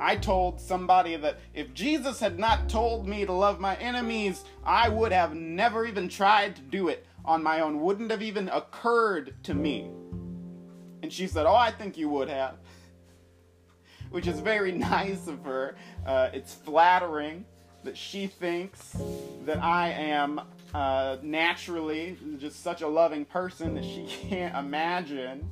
I 0.00 0.16
told 0.16 0.60
somebody 0.60 1.16
that 1.16 1.38
if 1.54 1.74
Jesus 1.74 2.20
had 2.20 2.38
not 2.38 2.68
told 2.68 3.06
me 3.06 3.26
to 3.26 3.32
love 3.32 3.60
my 3.60 3.76
enemies, 3.76 4.44
I 4.64 4.88
would 4.88 5.12
have 5.12 5.34
never 5.34 5.86
even 5.86 6.08
tried 6.08 6.56
to 6.56 6.62
do 6.62 6.88
it 6.88 7.06
on 7.24 7.42
my 7.42 7.60
own, 7.60 7.80
wouldn't 7.80 8.10
have 8.10 8.22
even 8.22 8.48
occurred 8.48 9.34
to 9.44 9.54
me. 9.54 9.90
And 11.02 11.12
she 11.12 11.26
said, 11.26 11.46
Oh, 11.46 11.54
I 11.54 11.70
think 11.70 11.96
you 11.96 12.08
would 12.08 12.28
have. 12.28 12.56
Which 14.10 14.26
is 14.26 14.40
very 14.40 14.72
nice 14.92 15.26
of 15.26 15.44
her. 15.44 15.76
Uh, 16.06 16.30
it's 16.32 16.54
flattering 16.54 17.44
that 17.84 17.96
she 17.96 18.26
thinks 18.26 18.96
that 19.44 19.62
I 19.62 19.90
am 19.90 20.40
uh, 20.74 21.16
naturally 21.22 22.16
just 22.38 22.62
such 22.62 22.82
a 22.82 22.88
loving 22.88 23.24
person 23.24 23.74
that 23.74 23.84
she 23.84 24.06
can't 24.28 24.56
imagine 24.56 25.48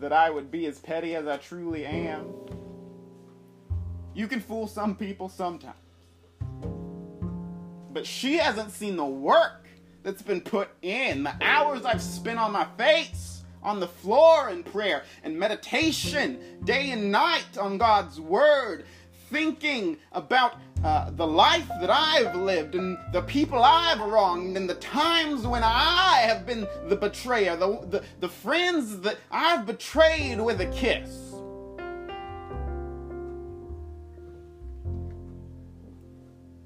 that 0.00 0.12
I 0.12 0.30
would 0.30 0.50
be 0.50 0.66
as 0.66 0.78
petty 0.78 1.14
as 1.14 1.26
I 1.26 1.36
truly 1.38 1.84
am. 1.84 2.26
You 4.14 4.26
can 4.26 4.40
fool 4.40 4.66
some 4.66 4.96
people 4.96 5.28
sometimes. 5.28 5.76
But 7.92 8.06
she 8.06 8.36
hasn't 8.36 8.70
seen 8.70 8.96
the 8.96 9.04
work 9.04 9.66
that's 10.02 10.22
been 10.22 10.40
put 10.40 10.68
in, 10.82 11.24
the 11.24 11.34
hours 11.40 11.84
I've 11.84 12.02
spent 12.02 12.38
on 12.38 12.52
my 12.52 12.66
face, 12.76 13.42
on 13.62 13.80
the 13.80 13.88
floor 13.88 14.50
in 14.50 14.62
prayer 14.62 15.02
and 15.24 15.38
meditation, 15.38 16.38
day 16.64 16.90
and 16.90 17.10
night 17.10 17.58
on 17.58 17.78
God's 17.78 18.20
Word, 18.20 18.84
thinking 19.30 19.98
about 20.12 20.54
uh, 20.84 21.10
the 21.10 21.26
life 21.26 21.68
that 21.80 21.90
I've 21.90 22.36
lived 22.36 22.74
and 22.74 22.96
the 23.12 23.22
people 23.22 23.62
I've 23.62 24.00
wronged 24.00 24.56
and 24.56 24.70
the 24.70 24.76
times 24.76 25.46
when 25.46 25.62
I 25.64 26.20
have 26.22 26.46
been 26.46 26.66
the 26.86 26.96
betrayer, 26.96 27.56
the, 27.56 27.84
the, 27.90 28.04
the 28.20 28.28
friends 28.28 29.00
that 29.00 29.18
I've 29.30 29.66
betrayed 29.66 30.40
with 30.40 30.60
a 30.60 30.66
kiss. 30.66 31.27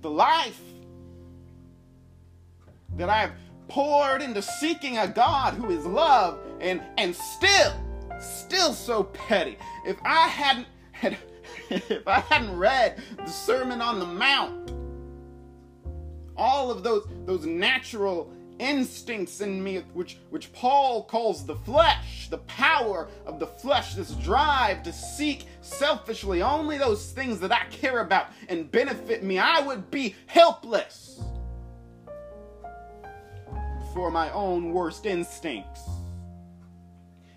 The 0.03 0.11
life 0.11 0.61
that 2.97 3.09
I've 3.09 3.33
poured 3.69 4.21
into 4.21 4.43
seeking 4.43 4.99
a 4.99 5.09
God 5.09 5.55
who 5.55 5.71
is 5.71 5.87
love 5.87 6.39
and 6.61 6.83
and 6.99 7.15
still 7.15 7.73
still 8.21 8.73
so 8.73 9.05
petty. 9.05 9.57
If 9.87 9.97
I 10.05 10.29
hadn't 10.29 10.67
had 10.93 11.17
if 11.71 12.07
I 12.07 12.21
hadn't 12.21 12.57
read 12.59 13.01
the 13.17 13.31
Sermon 13.31 13.81
on 13.81 13.99
the 13.99 14.07
Mount, 14.07 14.73
all 16.37 16.71
of 16.71 16.83
those 16.83 17.07
those 17.25 17.47
natural 17.47 18.33
instincts 18.59 19.41
in 19.41 19.63
me 19.63 19.83
which 19.93 20.19
which 20.31 20.53
Paul 20.53 21.05
calls 21.05 21.45
the 21.45 21.57
flesh, 21.57 22.29
the 22.29 22.39
power 22.39 23.09
of 23.27 23.39
the 23.39 23.47
flesh, 23.47 23.95
this 23.95 24.13
drive 24.13 24.83
to 24.85 24.93
seek 24.93 25.47
selfishly 25.61 26.43
only 26.43 26.79
those 26.79 27.13
things 27.13 27.41
that 27.41 27.53
I 27.53 27.65
care 27.71 28.01
about 28.01 28.27
and 28.49 28.71
benefit 28.71 29.23
me, 29.23 29.39
I 29.39 29.61
would 29.61 29.91
be 29.91 30.15
helpless 30.27 31.21
for 33.93 34.11
my 34.11 34.31
own 34.33 34.73
worst 34.73 35.07
instincts. 35.07 35.83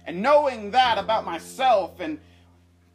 And 0.06 0.22
knowing 0.22 0.72
that 0.72 0.98
about 0.98 1.26
myself 1.26 2.00
and 2.00 2.20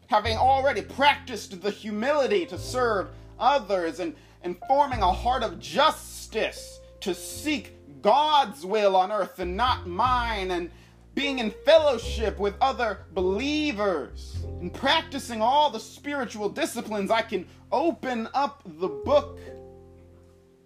having 0.06 0.36
already 0.36 0.82
practiced 0.82 1.60
the 1.60 1.70
humility 1.70 2.46
to 2.46 2.58
serve 2.58 3.08
others 3.38 4.00
and, 4.00 4.14
and 4.42 4.56
forming 4.68 5.02
a 5.02 5.12
heart 5.12 5.42
of 5.42 5.58
justice 5.60 6.80
to 7.00 7.14
seek 7.14 7.76
God's 8.02 8.64
will 8.64 8.96
on 8.96 9.12
earth 9.12 9.38
and 9.38 9.56
not 9.56 9.86
mine, 9.86 10.50
and 10.50 10.70
being 11.14 11.38
in 11.38 11.50
fellowship 11.64 12.38
with 12.38 12.54
other 12.60 13.00
believers 13.12 14.36
and 14.60 14.72
practicing 14.72 15.42
all 15.42 15.70
the 15.70 15.80
spiritual 15.80 16.48
disciplines, 16.48 17.10
I 17.10 17.22
can 17.22 17.46
open 17.72 18.28
up 18.32 18.62
the 18.64 18.88
book 18.88 19.38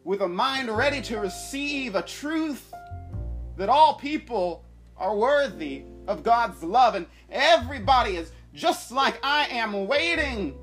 with 0.04 0.20
a 0.20 0.28
mind 0.28 0.68
ready 0.68 1.00
to 1.02 1.18
receive 1.18 1.94
a 1.94 2.02
truth 2.02 2.72
that 3.56 3.68
all 3.68 3.94
people 3.94 4.64
are 4.96 5.16
worthy 5.16 5.84
of 6.06 6.22
God's 6.22 6.62
love, 6.62 6.94
and 6.94 7.06
everybody 7.30 8.16
is 8.16 8.30
just 8.52 8.92
like 8.92 9.18
I 9.22 9.46
am 9.46 9.86
waiting 9.86 10.56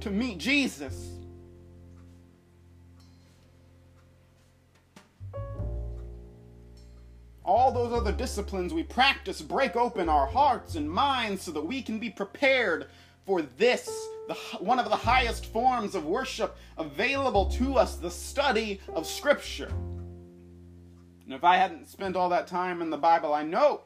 to 0.00 0.10
meet 0.10 0.38
Jesus. 0.38 1.17
All 7.48 7.72
those 7.72 7.94
other 7.94 8.12
disciplines 8.12 8.74
we 8.74 8.82
practice 8.82 9.40
break 9.40 9.74
open 9.74 10.10
our 10.10 10.26
hearts 10.26 10.74
and 10.74 10.88
minds 10.88 11.40
so 11.40 11.50
that 11.52 11.64
we 11.64 11.80
can 11.80 11.98
be 11.98 12.10
prepared 12.10 12.88
for 13.24 13.40
this, 13.40 13.88
the, 14.28 14.34
one 14.60 14.78
of 14.78 14.90
the 14.90 14.96
highest 14.96 15.46
forms 15.46 15.94
of 15.94 16.04
worship 16.04 16.58
available 16.76 17.46
to 17.52 17.78
us, 17.78 17.96
the 17.96 18.10
study 18.10 18.82
of 18.94 19.06
Scripture. 19.06 19.72
And 21.24 21.32
if 21.32 21.42
I 21.42 21.56
hadn't 21.56 21.88
spent 21.88 22.16
all 22.16 22.28
that 22.28 22.48
time 22.48 22.82
in 22.82 22.90
the 22.90 22.98
Bible, 22.98 23.32
I 23.32 23.44
know 23.44 23.80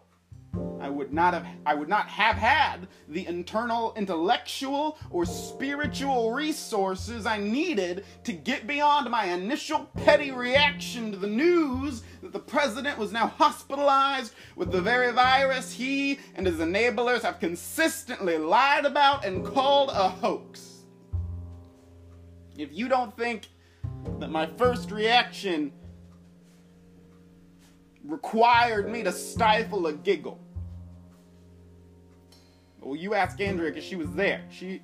I 0.82 0.88
would 0.88 1.12
not 1.12 1.32
have 1.32 1.46
I 1.64 1.74
would 1.74 1.88
not 1.88 2.08
have 2.08 2.34
had 2.34 2.88
the 3.08 3.24
internal 3.28 3.94
intellectual 3.96 4.98
or 5.10 5.24
spiritual 5.24 6.32
resources 6.32 7.24
I 7.24 7.38
needed 7.38 8.04
to 8.24 8.32
get 8.32 8.66
beyond 8.66 9.08
my 9.08 9.26
initial 9.26 9.88
petty 10.04 10.32
reaction 10.32 11.12
to 11.12 11.18
the 11.18 11.28
news 11.28 12.02
that 12.20 12.32
the 12.32 12.40
president 12.40 12.98
was 12.98 13.12
now 13.12 13.28
hospitalized 13.28 14.34
with 14.56 14.72
the 14.72 14.82
very 14.82 15.12
virus 15.12 15.72
he 15.72 16.18
and 16.34 16.44
his 16.44 16.56
enablers 16.56 17.22
have 17.22 17.38
consistently 17.38 18.36
lied 18.36 18.84
about 18.84 19.24
and 19.24 19.46
called 19.46 19.90
a 19.90 20.08
hoax. 20.08 20.80
If 22.58 22.72
you 22.72 22.88
don't 22.88 23.16
think 23.16 23.48
that 24.18 24.30
my 24.30 24.46
first 24.58 24.90
reaction 24.90 25.72
required 28.04 28.90
me 28.90 29.04
to 29.04 29.12
stifle 29.12 29.86
a 29.86 29.92
giggle. 29.92 30.40
Well, 32.82 32.96
you 32.96 33.14
ask 33.14 33.40
Andrea 33.40 33.70
because 33.70 33.84
she 33.84 33.96
was 33.96 34.12
there. 34.12 34.42
She, 34.50 34.82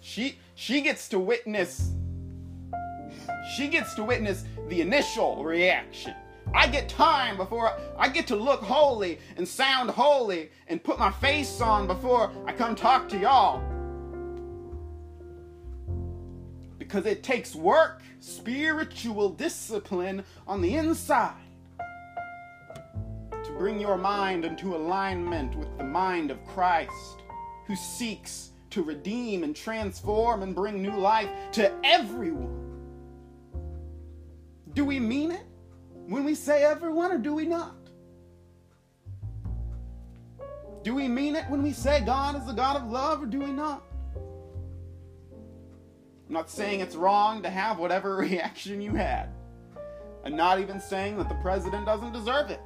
she, 0.00 0.38
she 0.54 0.80
gets 0.80 1.08
to 1.10 1.18
witness. 1.18 1.92
She 3.54 3.68
gets 3.68 3.94
to 3.94 4.02
witness 4.02 4.44
the 4.68 4.80
initial 4.80 5.44
reaction. 5.44 6.14
I 6.52 6.66
get 6.66 6.88
time 6.88 7.36
before 7.36 7.78
I 7.96 8.08
get 8.08 8.26
to 8.26 8.36
look 8.36 8.60
holy 8.62 9.20
and 9.36 9.46
sound 9.46 9.90
holy 9.90 10.50
and 10.66 10.82
put 10.82 10.98
my 10.98 11.10
face 11.10 11.60
on 11.60 11.86
before 11.86 12.32
I 12.46 12.52
come 12.52 12.74
talk 12.74 13.08
to 13.10 13.18
y'all. 13.18 13.62
Because 16.78 17.06
it 17.06 17.22
takes 17.22 17.54
work, 17.54 18.02
spiritual 18.18 19.30
discipline 19.30 20.24
on 20.46 20.60
the 20.60 20.74
inside 20.74 21.36
bring 23.58 23.78
your 23.78 23.96
mind 23.96 24.44
into 24.44 24.74
alignment 24.74 25.54
with 25.56 25.76
the 25.78 25.84
mind 25.84 26.30
of 26.30 26.44
Christ, 26.46 27.22
who 27.66 27.76
seeks 27.76 28.50
to 28.70 28.82
redeem 28.82 29.44
and 29.44 29.54
transform 29.54 30.42
and 30.42 30.54
bring 30.54 30.82
new 30.82 30.96
life 30.96 31.28
to 31.52 31.72
everyone. 31.84 32.58
Do 34.72 34.84
we 34.84 34.98
mean 34.98 35.30
it 35.30 35.44
when 36.06 36.24
we 36.24 36.34
say 36.34 36.64
everyone, 36.64 37.12
or 37.12 37.18
do 37.18 37.34
we 37.34 37.46
not? 37.46 37.76
Do 40.82 40.94
we 40.94 41.06
mean 41.06 41.36
it 41.36 41.44
when 41.48 41.62
we 41.62 41.72
say 41.72 42.00
God 42.00 42.36
is 42.36 42.46
the 42.46 42.52
God 42.52 42.76
of 42.76 42.90
love, 42.90 43.22
or 43.22 43.26
do 43.26 43.38
we 43.38 43.52
not? 43.52 43.84
I'm 46.26 46.34
not 46.34 46.50
saying 46.50 46.80
it's 46.80 46.96
wrong 46.96 47.42
to 47.42 47.50
have 47.50 47.78
whatever 47.78 48.16
reaction 48.16 48.80
you 48.80 48.94
had. 48.94 49.28
I'm 50.24 50.36
not 50.36 50.60
even 50.60 50.80
saying 50.80 51.18
that 51.18 51.28
the 51.28 51.34
president 51.36 51.84
doesn't 51.84 52.12
deserve 52.12 52.50
it 52.50 52.60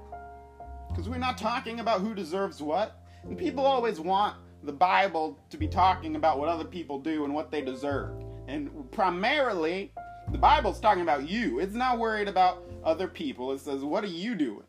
because 0.96 1.10
we're 1.10 1.18
not 1.18 1.36
talking 1.36 1.80
about 1.80 2.00
who 2.00 2.14
deserves 2.14 2.62
what. 2.62 3.02
And 3.24 3.36
people 3.36 3.66
always 3.66 4.00
want 4.00 4.34
the 4.62 4.72
Bible 4.72 5.38
to 5.50 5.58
be 5.58 5.68
talking 5.68 6.16
about 6.16 6.38
what 6.38 6.48
other 6.48 6.64
people 6.64 6.98
do 6.98 7.26
and 7.26 7.34
what 7.34 7.50
they 7.50 7.60
deserve. 7.60 8.12
And 8.48 8.70
primarily, 8.92 9.92
the 10.32 10.38
Bible's 10.38 10.80
talking 10.80 11.02
about 11.02 11.28
you. 11.28 11.58
It's 11.58 11.74
not 11.74 11.98
worried 11.98 12.28
about 12.28 12.64
other 12.82 13.08
people. 13.08 13.52
It 13.52 13.60
says, 13.60 13.82
What 13.82 14.04
are 14.04 14.08
you 14.08 14.34
doing? 14.36 14.62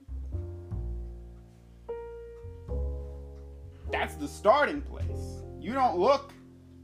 That's 3.89 4.15
the 4.15 4.27
starting 4.27 4.81
place. 4.81 5.05
You 5.61 5.71
don't 5.71 5.97
look 5.97 6.33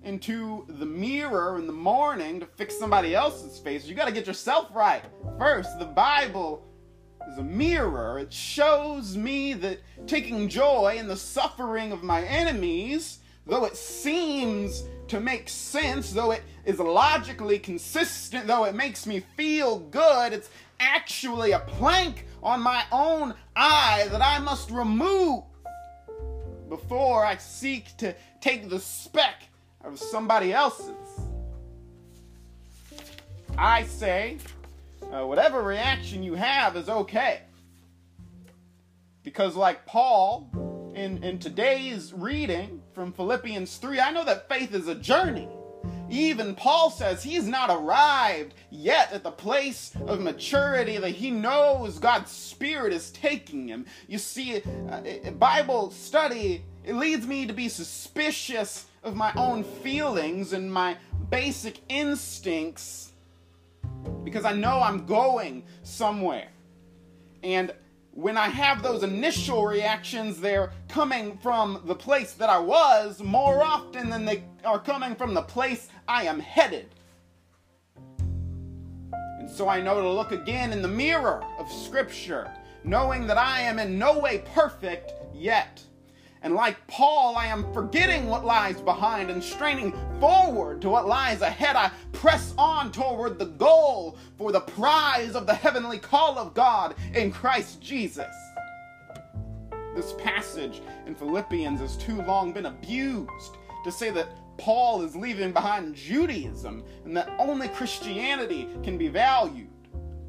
into 0.04 0.66
the 0.70 0.86
mirror 0.86 1.58
in 1.58 1.68
the 1.68 1.74
morning 1.74 2.40
to 2.40 2.46
fix 2.46 2.80
somebody 2.80 3.14
else's 3.14 3.60
face. 3.60 3.88
You 3.88 3.94
got 3.94 4.06
to 4.06 4.14
get 4.14 4.26
yourself 4.26 4.70
right. 4.74 5.04
First, 5.38 5.80
the 5.80 5.86
Bible 5.86 6.66
is 7.32 7.38
a 7.38 7.44
mirror. 7.44 8.20
It 8.20 8.32
shows 8.32 9.18
me 9.18 9.54
that 9.54 9.80
taking 10.08 10.50
joy 10.50 10.96
in 10.98 11.08
the 11.08 11.16
suffering 11.16 11.92
of 11.92 12.04
my 12.04 12.24
enemies, 12.24 13.20
though 13.46 13.66
it 13.66 13.78
seems 13.78 14.84
to 15.08 15.20
make 15.20 15.50
sense, 15.50 16.12
though 16.12 16.32
it 16.32 16.44
is 16.66 16.80
logically 16.80 17.60
consistent, 17.60 18.48
though 18.48 18.66
it 18.66 18.76
makes 18.76 19.06
me 19.06 19.24
feel 19.36 19.80
good, 19.80 20.34
it's 20.34 20.50
actually 20.80 21.52
a 21.52 21.60
plank 21.60 22.26
on 22.42 22.62
my 22.62 22.84
own 22.92 23.34
eye 23.56 24.08
that 24.12 24.22
I 24.22 24.40
must 24.40 24.72
remove 24.72 25.44
before 26.70 27.26
I 27.26 27.38
seek 27.38 27.96
to 27.98 28.16
take 28.42 28.70
the 28.70 28.80
speck 28.80 29.44
of 29.84 30.00
somebody 30.00 30.54
else's. 30.54 30.96
I 33.58 33.84
say, 33.84 34.38
uh, 35.14 35.26
whatever 35.26 35.62
reaction 35.62 36.24
you 36.24 36.34
have 36.36 36.76
is 36.76 36.90
okay. 36.90 37.42
Because, 39.22 39.56
like 39.56 39.86
Paul, 39.86 40.50
in, 40.96 41.24
in 41.24 41.40
today's 41.40 42.14
reading 42.14 42.82
from 42.94 43.14
Philippians 43.14 43.78
3, 43.78 44.00
I 44.00 44.12
know 44.12 44.26
that 44.26 44.50
faith 44.50 44.74
is 44.74 44.88
a 44.88 44.96
journey. 44.96 45.48
Even 46.10 46.56
Paul 46.56 46.90
says 46.90 47.24
he's 47.24 47.48
not 47.48 47.70
arrived 47.70 48.54
yet 48.70 49.12
at 49.12 49.24
the 49.24 49.32
place 49.32 49.94
of 50.08 50.20
maturity 50.20 50.98
that 50.98 51.10
he 51.10 51.32
knows 51.32 52.00
God's 52.00 52.32
Spirit 52.32 52.92
is 52.92 53.10
taking 53.12 53.68
him. 53.68 53.86
You 54.08 54.18
see, 54.18 54.62
uh, 54.90 55.32
Bible 55.32 55.92
study, 55.92 56.64
it 56.84 56.96
leads 56.96 57.26
me 57.26 57.46
to 57.46 57.54
be 57.54 57.70
suspicious 57.70 58.86
of 59.04 59.16
my 59.16 59.32
own 59.36 59.64
feelings 59.64 60.54
and 60.54 60.72
my 60.72 60.98
basic 61.30 61.80
instincts 61.90 63.13
because 64.24 64.46
I 64.46 64.54
know 64.54 64.82
I'm 64.82 65.06
going 65.06 65.64
somewhere. 65.84 66.50
And 67.44 67.74
when 68.12 68.38
I 68.38 68.48
have 68.48 68.84
those 68.84 69.04
initial 69.04 69.66
reactions, 69.66 70.40
they're 70.40 70.72
coming 70.88 71.38
from 71.40 71.82
the 71.86 71.96
place 71.96 72.34
that 72.34 72.50
I 72.50 72.60
was 72.60 73.22
more 73.24 73.64
often 73.64 74.10
than 74.10 74.24
they 74.24 74.44
are 74.64 74.80
coming 74.80 75.16
from 75.16 75.34
the 75.34 75.42
place 75.42 75.90
I 76.08 76.24
am 76.24 76.40
headed. 76.40 76.94
And 79.40 79.50
so 79.50 79.68
I 79.68 79.82
know 79.82 80.00
to 80.00 80.10
look 80.10 80.32
again 80.32 80.72
in 80.72 80.82
the 80.82 80.88
mirror 80.88 81.44
of 81.58 81.70
Scripture, 81.72 82.52
knowing 82.84 83.28
that 83.28 83.38
I 83.38 83.62
am 83.62 83.80
in 83.80 83.98
no 83.98 84.20
way 84.20 84.44
perfect 84.54 85.12
yet. 85.34 85.82
And 86.44 86.54
like 86.54 86.86
Paul, 86.88 87.36
I 87.36 87.48
am 87.48 87.74
forgetting 87.74 88.28
what 88.28 88.46
lies 88.46 88.80
behind 88.80 89.32
and 89.32 89.44
straining 89.44 89.94
forward 90.24 90.82
to 90.82 90.88
what 90.88 91.06
lies 91.06 91.42
ahead. 91.42 91.76
I 91.76 91.92
press 92.14 92.54
on 92.58 92.94
toward 92.94 93.38
the 93.38 93.48
goal 93.48 94.18
for 94.38 94.54
the 94.54 94.62
prize 94.62 95.36
of 95.36 95.46
the 95.46 95.54
heavenly 95.54 95.98
call 95.98 96.40
of 96.40 96.54
God 96.54 96.96
in 97.14 97.30
Christ 97.30 97.82
Jesus. 97.82 98.34
This 99.94 100.14
passage 100.14 100.82
in 101.06 101.14
Philippians 101.14 101.82
has 101.82 101.98
too 101.98 102.22
long 102.22 102.54
been 102.54 102.68
abused 102.68 103.58
to 103.84 103.92
say 103.92 104.12
that 104.12 104.30
Paul 104.58 105.02
is 105.02 105.14
leaving 105.14 105.52
behind 105.52 105.94
Judaism 105.94 106.86
and 107.04 107.18
that 107.18 107.30
only 107.38 107.68
Christianity 107.68 108.70
can 108.82 108.98
be 108.98 109.10
valued. 109.10 109.68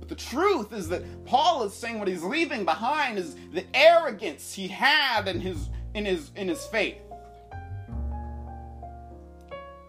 But 0.00 0.08
the 0.08 0.16
truth 0.16 0.72
is 0.72 0.88
that 0.88 1.24
Paul 1.24 1.62
is 1.62 1.72
saying 1.72 2.00
what 2.00 2.08
he's 2.08 2.24
leaving 2.24 2.64
behind 2.64 3.16
is 3.16 3.36
the 3.52 3.64
arrogance 3.72 4.52
he 4.54 4.66
had 4.66 5.28
in 5.28 5.38
his 5.38 5.68
in 5.94 6.04
his 6.04 6.32
in 6.34 6.48
his 6.48 6.66
faith. 6.66 6.96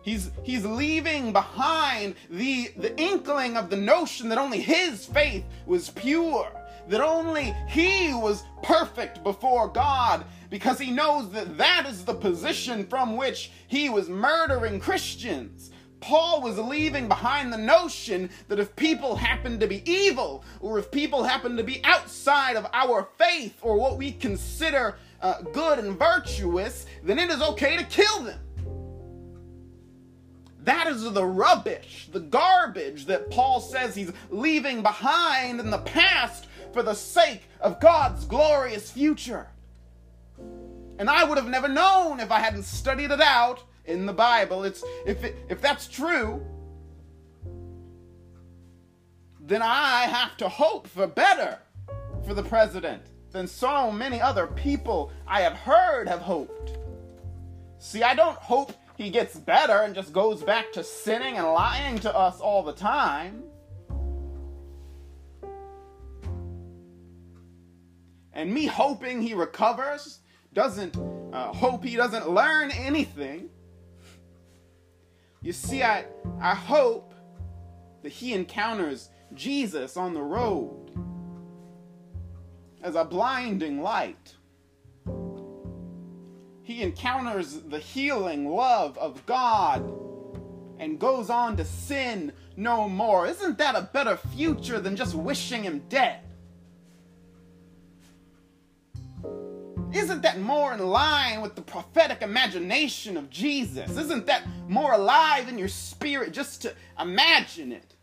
He's 0.06 0.30
he's 0.44 0.64
leaving 0.64 1.34
behind 1.34 2.14
the 2.30 2.72
the 2.78 2.96
inkling 2.96 3.58
of 3.58 3.72
the 3.72 3.76
notion 3.76 4.30
that 4.30 4.38
only 4.38 4.62
his 4.62 5.08
faith 5.08 5.44
was 5.66 5.90
pure, 5.90 6.48
that 6.88 7.02
only 7.02 7.56
he 7.68 8.14
was 8.14 8.44
perfect 8.62 9.24
before 9.24 9.68
God 9.68 10.24
because 10.52 10.78
he 10.78 10.92
knows 10.92 11.32
that 11.32 11.58
that 11.58 11.88
is 11.90 12.06
the 12.06 12.14
position 12.14 12.86
from 12.86 13.18
which 13.18 13.50
he 13.68 13.90
was 13.90 14.08
murdering 14.08 14.80
Christians. 14.80 15.72
Paul 16.02 16.40
was 16.40 16.60
leaving 16.60 17.08
behind 17.08 17.52
the 17.52 17.58
notion 17.58 18.30
that 18.48 18.60
if 18.60 18.76
people 18.76 19.16
happen 19.16 19.60
to 19.60 19.66
be 19.66 19.82
evil, 19.92 20.44
or 20.60 20.78
if 20.78 20.92
people 20.92 21.24
happen 21.24 21.58
to 21.58 21.64
be 21.64 21.84
outside 21.84 22.58
of 22.58 22.68
our 22.74 23.10
faith, 23.18 23.58
or 23.64 23.76
what 23.80 23.98
we 23.98 24.12
consider 24.12 24.98
uh, 25.24 25.42
good 25.52 25.80
and 25.80 25.98
virtuous, 25.98 26.86
then 27.02 27.18
it 27.18 27.32
is 27.32 27.42
okay 27.42 27.76
to 27.76 27.84
kill 27.86 28.22
them. 28.22 28.40
That 30.66 30.88
is 30.88 31.04
the 31.04 31.26
rubbish, 31.26 32.10
the 32.12 32.20
garbage 32.20 33.06
that 33.06 33.30
Paul 33.30 33.62
says 33.62 33.94
he's 33.94 34.12
leaving 34.32 34.82
behind 34.82 35.60
in 35.60 35.70
the 35.70 35.78
past 35.78 36.48
for 36.74 36.82
the 36.82 36.96
sake 36.96 37.44
of 37.62 37.80
God's 37.80 38.26
glorious 38.26 38.90
future. 38.92 39.48
And 40.98 41.08
I 41.08 41.24
would 41.24 41.38
have 41.38 41.48
never 41.48 41.68
known 41.68 42.20
if 42.20 42.32
I 42.32 42.40
hadn't 42.40 42.64
studied 42.64 43.12
it 43.12 43.22
out 43.22 43.64
in 43.86 44.08
the 44.08 44.14
Bible. 44.14 44.64
It's 44.64 44.84
if 45.06 45.24
it, 45.24 45.36
if 45.50 45.62
that's 45.62 45.88
true, 45.88 46.44
then 49.40 49.62
I 49.62 50.06
have 50.08 50.36
to 50.38 50.50
hope 50.50 50.88
for 50.88 51.06
better 51.06 51.60
for 52.26 52.34
the 52.34 52.42
president 52.42 53.04
than 53.32 53.46
so 53.46 53.92
many 53.92 54.20
other 54.20 54.48
people 54.48 55.12
I 55.28 55.42
have 55.42 55.54
heard 55.54 56.08
have 56.08 56.22
hoped. 56.22 56.80
See, 57.78 58.02
I 58.02 58.16
don't 58.16 58.38
hope 58.38 58.74
he 58.98 59.10
gets 59.10 59.38
better 59.38 59.82
and 59.82 59.94
just 59.94 60.14
goes 60.14 60.42
back 60.42 60.72
to 60.74 60.84
sinning 60.84 61.38
and 61.38 61.48
lying 61.48 62.00
to 62.00 62.16
us 62.16 62.40
all 62.40 62.64
the 62.64 62.74
time. 62.74 63.44
And 68.32 68.54
me 68.54 68.66
hoping 68.66 69.22
he 69.22 69.34
recovers 69.34 70.20
doesn't 70.54 70.96
uh, 71.34 71.54
hope 71.54 71.84
he 71.84 71.96
doesn't 71.96 72.30
learn 72.30 72.72
anything. 72.72 73.50
You 75.42 75.52
see, 75.52 75.84
I, 75.84 76.06
I 76.42 76.56
hope 76.56 77.14
that 78.04 78.12
he 78.12 78.34
encounters 78.34 79.10
Jesus 79.34 79.98
on 79.98 80.14
the 80.14 80.22
road 80.22 80.92
as 82.82 82.96
a 82.96 83.04
blinding 83.04 83.82
light. 83.82 84.35
He 86.66 86.82
encounters 86.82 87.62
the 87.62 87.78
healing 87.78 88.50
love 88.50 88.98
of 88.98 89.24
God 89.28 89.88
and 90.80 90.98
goes 91.00 91.30
on 91.30 91.58
to 91.58 91.64
sin 91.64 92.34
no 92.58 92.90
more. 92.90 93.28
Isn't 93.28 93.60
that 93.60 93.76
a 93.76 93.84
better 93.94 94.18
future 94.18 94.80
than 94.80 94.96
just 94.96 95.14
wishing 95.14 95.62
him 95.62 95.84
dead? 95.90 96.22
Isn't 99.94 100.24
that 100.24 100.40
more 100.40 100.74
in 100.74 100.80
line 100.80 101.42
with 101.42 101.54
the 101.54 101.62
prophetic 101.62 102.24
imagination 102.24 103.16
of 103.16 103.30
Jesus? 103.30 103.96
Isn't 103.96 104.26
that 104.26 104.42
more 104.68 104.94
alive 104.94 105.48
in 105.48 105.60
your 105.60 105.68
spirit 105.68 106.34
just 106.34 106.64
to 106.64 106.74
imagine 107.00 107.74
it? 107.74 107.94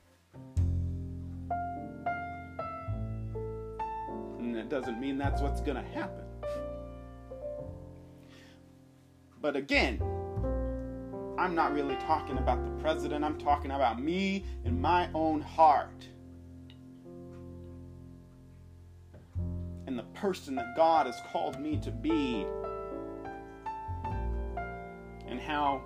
And 4.38 4.56
it 4.56 4.68
doesn't 4.68 5.00
mean 5.00 5.18
that's 5.18 5.42
what's 5.42 5.60
going 5.60 5.82
to 5.82 5.90
happen. 5.90 6.22
But 9.42 9.56
again, 9.56 10.00
I'm 11.36 11.54
not 11.54 11.74
really 11.74 11.96
talking 11.96 12.38
about 12.38 12.64
the 12.64 12.70
president, 12.82 13.24
I'm 13.24 13.36
talking 13.36 13.72
about 13.72 14.00
me 14.00 14.46
and 14.64 14.80
my 14.80 15.10
own 15.12 15.42
heart. 15.42 16.06
and 19.92 19.98
the 19.98 20.04
person 20.18 20.54
that 20.54 20.74
God 20.74 21.04
has 21.04 21.20
called 21.30 21.60
me 21.60 21.76
to 21.78 21.90
be. 21.90 22.46
And 25.26 25.38
how, 25.38 25.82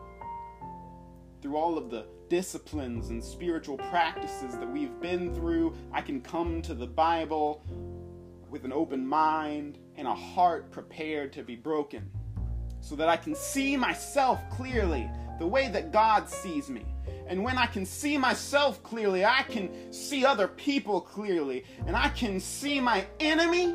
through 1.42 1.56
all 1.56 1.76
of 1.76 1.90
the 1.90 2.06
disciplines 2.28 3.08
and 3.10 3.22
spiritual 3.22 3.78
practices 3.78 4.56
that 4.58 4.70
we've 4.70 5.00
been 5.00 5.34
through, 5.34 5.74
I 5.92 6.02
can 6.02 6.20
come 6.20 6.62
to 6.62 6.74
the 6.74 6.86
Bible 6.86 7.64
with 8.48 8.64
an 8.64 8.72
open 8.72 9.04
mind 9.04 9.78
and 9.96 10.06
a 10.06 10.14
heart 10.14 10.70
prepared 10.70 11.32
to 11.32 11.42
be 11.42 11.56
broken, 11.56 12.08
so 12.86 12.94
that 12.94 13.08
I 13.08 13.16
can 13.16 13.34
see 13.34 13.76
myself 13.76 14.38
clearly 14.48 15.10
the 15.40 15.46
way 15.46 15.68
that 15.68 15.90
God 15.90 16.28
sees 16.28 16.70
me. 16.70 16.84
And 17.26 17.42
when 17.42 17.58
I 17.58 17.66
can 17.66 17.84
see 17.84 18.16
myself 18.16 18.80
clearly, 18.84 19.24
I 19.24 19.42
can 19.42 19.92
see 19.92 20.24
other 20.24 20.46
people 20.46 21.00
clearly, 21.00 21.64
and 21.88 21.96
I 21.96 22.10
can 22.10 22.38
see 22.38 22.78
my 22.78 23.04
enemy 23.18 23.74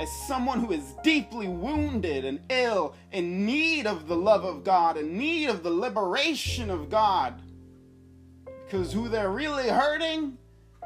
as 0.00 0.12
someone 0.28 0.60
who 0.60 0.70
is 0.70 0.94
deeply 1.02 1.48
wounded 1.48 2.24
and 2.24 2.38
ill, 2.50 2.94
in 3.10 3.44
need 3.46 3.86
of 3.86 4.06
the 4.06 4.16
love 4.16 4.44
of 4.44 4.62
God, 4.62 4.96
in 4.96 5.18
need 5.18 5.48
of 5.48 5.64
the 5.64 5.70
liberation 5.70 6.70
of 6.70 6.88
God. 6.88 7.34
Because 8.64 8.92
who 8.92 9.08
they're 9.08 9.30
really 9.30 9.68
hurting 9.68 10.38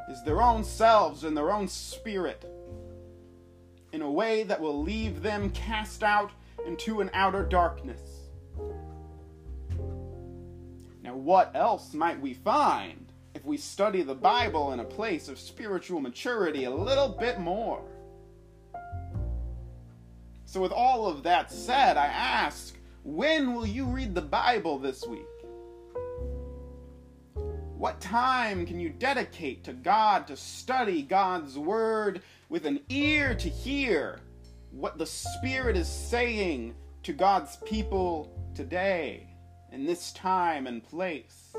is 0.09 0.23
their 0.23 0.41
own 0.41 0.63
selves 0.63 1.23
and 1.23 1.37
their 1.37 1.51
own 1.51 1.67
spirit 1.67 2.43
in 3.91 4.01
a 4.01 4.11
way 4.11 4.43
that 4.43 4.61
will 4.61 4.81
leave 4.81 5.21
them 5.21 5.49
cast 5.51 6.03
out 6.03 6.31
into 6.69 7.01
an 7.01 7.09
outer 7.13 7.43
darkness. 7.43 7.99
Now, 11.01 11.15
what 11.15 11.51
else 11.55 11.95
might 11.95 12.21
we 12.21 12.35
find 12.35 13.11
if 13.33 13.43
we 13.43 13.57
study 13.57 14.03
the 14.03 14.13
Bible 14.13 14.71
in 14.71 14.79
a 14.79 14.85
place 14.85 15.29
of 15.29 15.39
spiritual 15.39 15.99
maturity 15.99 16.65
a 16.65 16.69
little 16.69 17.09
bit 17.09 17.39
more? 17.39 17.83
So, 20.45 20.61
with 20.61 20.71
all 20.71 21.07
of 21.07 21.23
that 21.23 21.51
said, 21.51 21.97
I 21.97 22.05
ask, 22.05 22.77
when 23.03 23.55
will 23.55 23.65
you 23.65 23.85
read 23.85 24.13
the 24.13 24.21
Bible 24.21 24.77
this 24.77 25.07
week? 25.07 25.25
What 27.79 27.99
time 27.99 28.67
can 28.67 28.79
you 28.79 28.89
dedicate 28.89 29.63
to 29.63 29.73
God 29.73 30.27
to 30.27 30.37
study 30.37 31.01
God's 31.01 31.57
Word 31.57 32.21
with 32.47 32.67
an 32.67 32.81
ear 32.89 33.33
to 33.33 33.49
hear 33.49 34.19
what 34.71 34.97
the 34.97 35.05
Spirit 35.05 35.75
is 35.77 35.87
saying 35.87 36.75
to 37.03 37.13
God's 37.13 37.57
people 37.65 38.31
today, 38.55 39.27
in 39.71 39.85
this 39.85 40.11
time 40.13 40.67
and 40.67 40.83
place? 40.83 41.53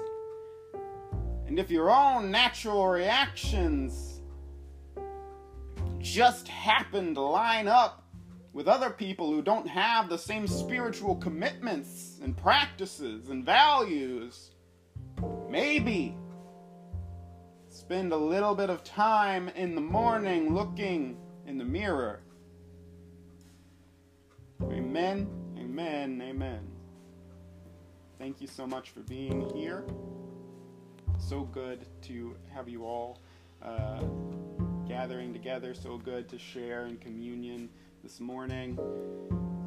And 1.46 1.58
if 1.58 1.70
your 1.70 1.90
own 1.90 2.30
natural 2.30 2.86
reactions 2.86 4.20
just 5.98 6.48
happen 6.48 7.14
to 7.14 7.20
line 7.20 7.68
up 7.68 8.00
with 8.52 8.66
other 8.66 8.90
people 8.90 9.30
who 9.30 9.42
don't 9.42 9.68
have 9.68 10.08
the 10.08 10.18
same 10.18 10.46
spiritual 10.46 11.14
commitments 11.16 12.18
and 12.22 12.36
practices 12.36 13.28
and 13.28 13.44
values. 13.44 14.50
Maybe 15.48 16.16
spend 17.68 18.12
a 18.12 18.16
little 18.16 18.54
bit 18.54 18.70
of 18.70 18.82
time 18.82 19.48
in 19.50 19.74
the 19.74 19.80
morning 19.80 20.54
looking 20.54 21.16
in 21.46 21.58
the 21.58 21.64
mirror. 21.64 22.22
Amen, 24.64 25.26
amen, 25.58 26.22
amen. 26.22 26.60
Thank 28.18 28.42
you 28.42 28.46
so 28.46 28.66
much 28.66 28.90
for 28.90 29.00
being 29.00 29.48
here. 29.56 29.84
So 31.18 31.44
good 31.44 31.86
to 32.02 32.36
have 32.52 32.68
you 32.68 32.84
all 32.84 33.20
uh, 33.62 34.02
gathering 34.86 35.32
together. 35.32 35.72
So 35.72 35.96
good 35.96 36.28
to 36.28 36.38
share 36.38 36.84
in 36.86 36.98
communion 36.98 37.70
this 38.02 38.20
morning. 38.20 38.78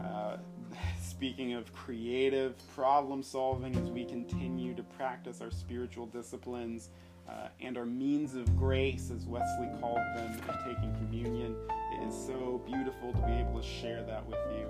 Uh, 0.03 0.37
speaking 1.01 1.53
of 1.53 1.73
creative 1.73 2.55
problem 2.75 3.23
solving, 3.23 3.75
as 3.75 3.89
we 3.89 4.05
continue 4.05 4.75
to 4.75 4.83
practice 4.83 5.41
our 5.41 5.51
spiritual 5.51 6.05
disciplines 6.05 6.89
uh, 7.27 7.47
and 7.59 7.77
our 7.79 7.85
means 7.85 8.35
of 8.35 8.55
grace, 8.57 9.09
as 9.09 9.25
Wesley 9.25 9.69
called 9.79 9.97
them, 10.15 10.33
in 10.33 10.73
taking 10.75 10.93
communion, 10.97 11.55
it 11.93 12.07
is 12.07 12.13
so 12.15 12.61
beautiful 12.65 13.13
to 13.13 13.21
be 13.21 13.33
able 13.33 13.59
to 13.59 13.67
share 13.67 14.03
that 14.03 14.25
with 14.25 14.39
you. 14.57 14.67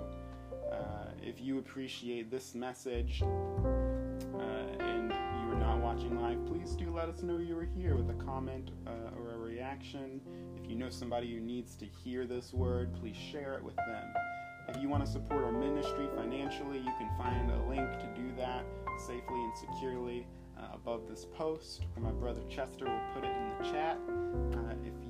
Uh, 0.72 1.10
if 1.22 1.40
you 1.40 1.58
appreciate 1.58 2.30
this 2.30 2.54
message 2.54 3.22
uh, 3.22 4.38
and 4.80 5.10
you 5.10 5.52
are 5.52 5.58
not 5.58 5.78
watching 5.78 6.20
live, 6.20 6.44
please 6.46 6.72
do 6.72 6.90
let 6.90 7.08
us 7.08 7.22
know 7.22 7.38
you 7.38 7.54
were 7.54 7.68
here 7.76 7.94
with 7.94 8.10
a 8.10 8.24
comment 8.24 8.70
uh, 8.86 9.18
or 9.18 9.34
a 9.34 9.38
reaction. 9.38 10.20
If 10.62 10.68
you 10.68 10.76
know 10.76 10.90
somebody 10.90 11.32
who 11.34 11.40
needs 11.40 11.76
to 11.76 11.86
hear 11.86 12.26
this 12.26 12.52
word, 12.52 12.94
please 13.00 13.16
share 13.16 13.54
it 13.54 13.62
with 13.62 13.76
them. 13.76 14.14
If 14.68 14.80
you 14.82 14.88
want 14.88 15.04
to 15.04 15.10
support 15.10 15.44
our 15.44 15.52
ministry 15.52 16.08
financially, 16.16 16.78
you 16.78 16.92
can 16.98 17.10
find 17.18 17.50
a 17.50 17.62
link 17.68 17.90
to 18.00 18.08
do 18.16 18.34
that 18.36 18.64
safely 19.06 19.22
and 19.28 19.52
securely 19.56 20.26
uh, 20.58 20.74
above 20.74 21.08
this 21.08 21.26
post, 21.36 21.82
or 21.96 22.02
my 22.02 22.12
brother 22.12 22.40
Chester 22.48 22.86
will 22.86 23.14
put 23.14 23.24
it 23.24 23.30
in 23.30 23.52
the 23.58 23.70
chat. 23.70 23.98
Uh, 24.08 24.74
if 24.86 25.03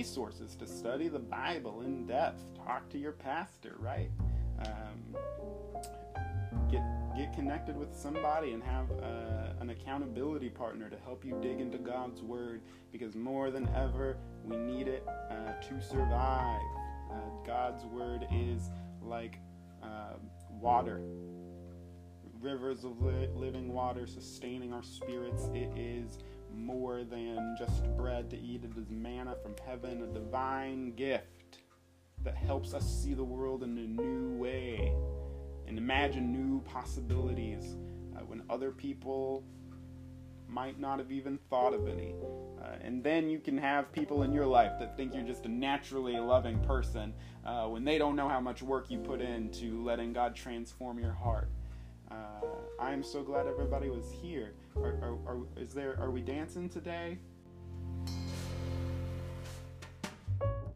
resources 0.00 0.54
to 0.54 0.66
study 0.66 1.08
the 1.08 1.18
Bible 1.18 1.82
in 1.82 2.06
depth, 2.06 2.42
talk 2.56 2.88
to 2.88 2.96
your 2.96 3.12
pastor, 3.12 3.76
right? 3.78 4.10
Um, 4.64 5.14
get 6.70 6.80
get 7.14 7.34
connected 7.34 7.76
with 7.76 7.94
somebody 7.94 8.52
and 8.52 8.62
have 8.62 8.90
uh, 8.92 9.60
an 9.60 9.68
accountability 9.68 10.48
partner 10.48 10.88
to 10.88 10.96
help 11.04 11.22
you 11.22 11.38
dig 11.42 11.60
into 11.60 11.76
God's 11.76 12.22
Word 12.22 12.62
because 12.90 13.14
more 13.14 13.50
than 13.50 13.68
ever 13.76 14.16
we 14.42 14.56
need 14.56 14.88
it 14.88 15.06
uh, 15.06 15.60
to 15.68 15.82
survive. 15.82 16.62
Uh, 17.12 17.16
God's 17.46 17.84
Word 17.84 18.26
is 18.32 18.70
like 19.02 19.36
uh, 19.82 20.14
water, 20.50 21.02
rivers 22.40 22.84
of 22.84 23.02
li- 23.02 23.28
living 23.34 23.70
water 23.70 24.06
sustaining 24.06 24.72
our 24.72 24.82
spirits. 24.82 25.50
It 25.52 25.70
is 25.76 26.16
more 26.54 27.04
than 27.04 27.56
just 27.58 27.84
bread 27.96 28.30
to 28.30 28.38
eat, 28.38 28.64
it 28.64 28.76
is 28.76 28.90
manna 28.90 29.34
from 29.42 29.54
heaven, 29.66 30.02
a 30.02 30.06
divine 30.06 30.94
gift 30.94 31.58
that 32.22 32.36
helps 32.36 32.74
us 32.74 32.84
see 32.84 33.14
the 33.14 33.24
world 33.24 33.62
in 33.62 33.76
a 33.78 34.02
new 34.02 34.36
way 34.36 34.92
and 35.66 35.78
imagine 35.78 36.32
new 36.32 36.60
possibilities 36.62 37.76
uh, 38.16 38.20
when 38.20 38.42
other 38.50 38.70
people 38.70 39.44
might 40.48 40.80
not 40.80 40.98
have 40.98 41.12
even 41.12 41.38
thought 41.48 41.72
of 41.72 41.86
any. 41.86 42.14
Uh, 42.60 42.74
and 42.82 43.02
then 43.04 43.30
you 43.30 43.38
can 43.38 43.56
have 43.56 43.92
people 43.92 44.24
in 44.24 44.32
your 44.32 44.46
life 44.46 44.72
that 44.80 44.96
think 44.96 45.14
you're 45.14 45.22
just 45.22 45.46
a 45.46 45.48
naturally 45.48 46.18
loving 46.18 46.58
person 46.60 47.14
uh, 47.46 47.66
when 47.66 47.84
they 47.84 47.98
don't 47.98 48.16
know 48.16 48.28
how 48.28 48.40
much 48.40 48.62
work 48.62 48.90
you 48.90 48.98
put 48.98 49.20
into 49.20 49.82
letting 49.84 50.12
God 50.12 50.34
transform 50.34 50.98
your 50.98 51.12
heart. 51.12 51.48
Uh, 52.10 52.16
I 52.78 52.92
am 52.92 53.02
so 53.02 53.22
glad 53.22 53.46
everybody 53.46 53.88
was 53.88 54.10
here. 54.10 54.54
Are, 54.76 54.98
are, 55.02 55.18
are, 55.26 55.38
is 55.56 55.72
there? 55.72 55.96
Are 56.00 56.10
we 56.10 56.20
dancing 56.20 56.68
today? 56.68 57.18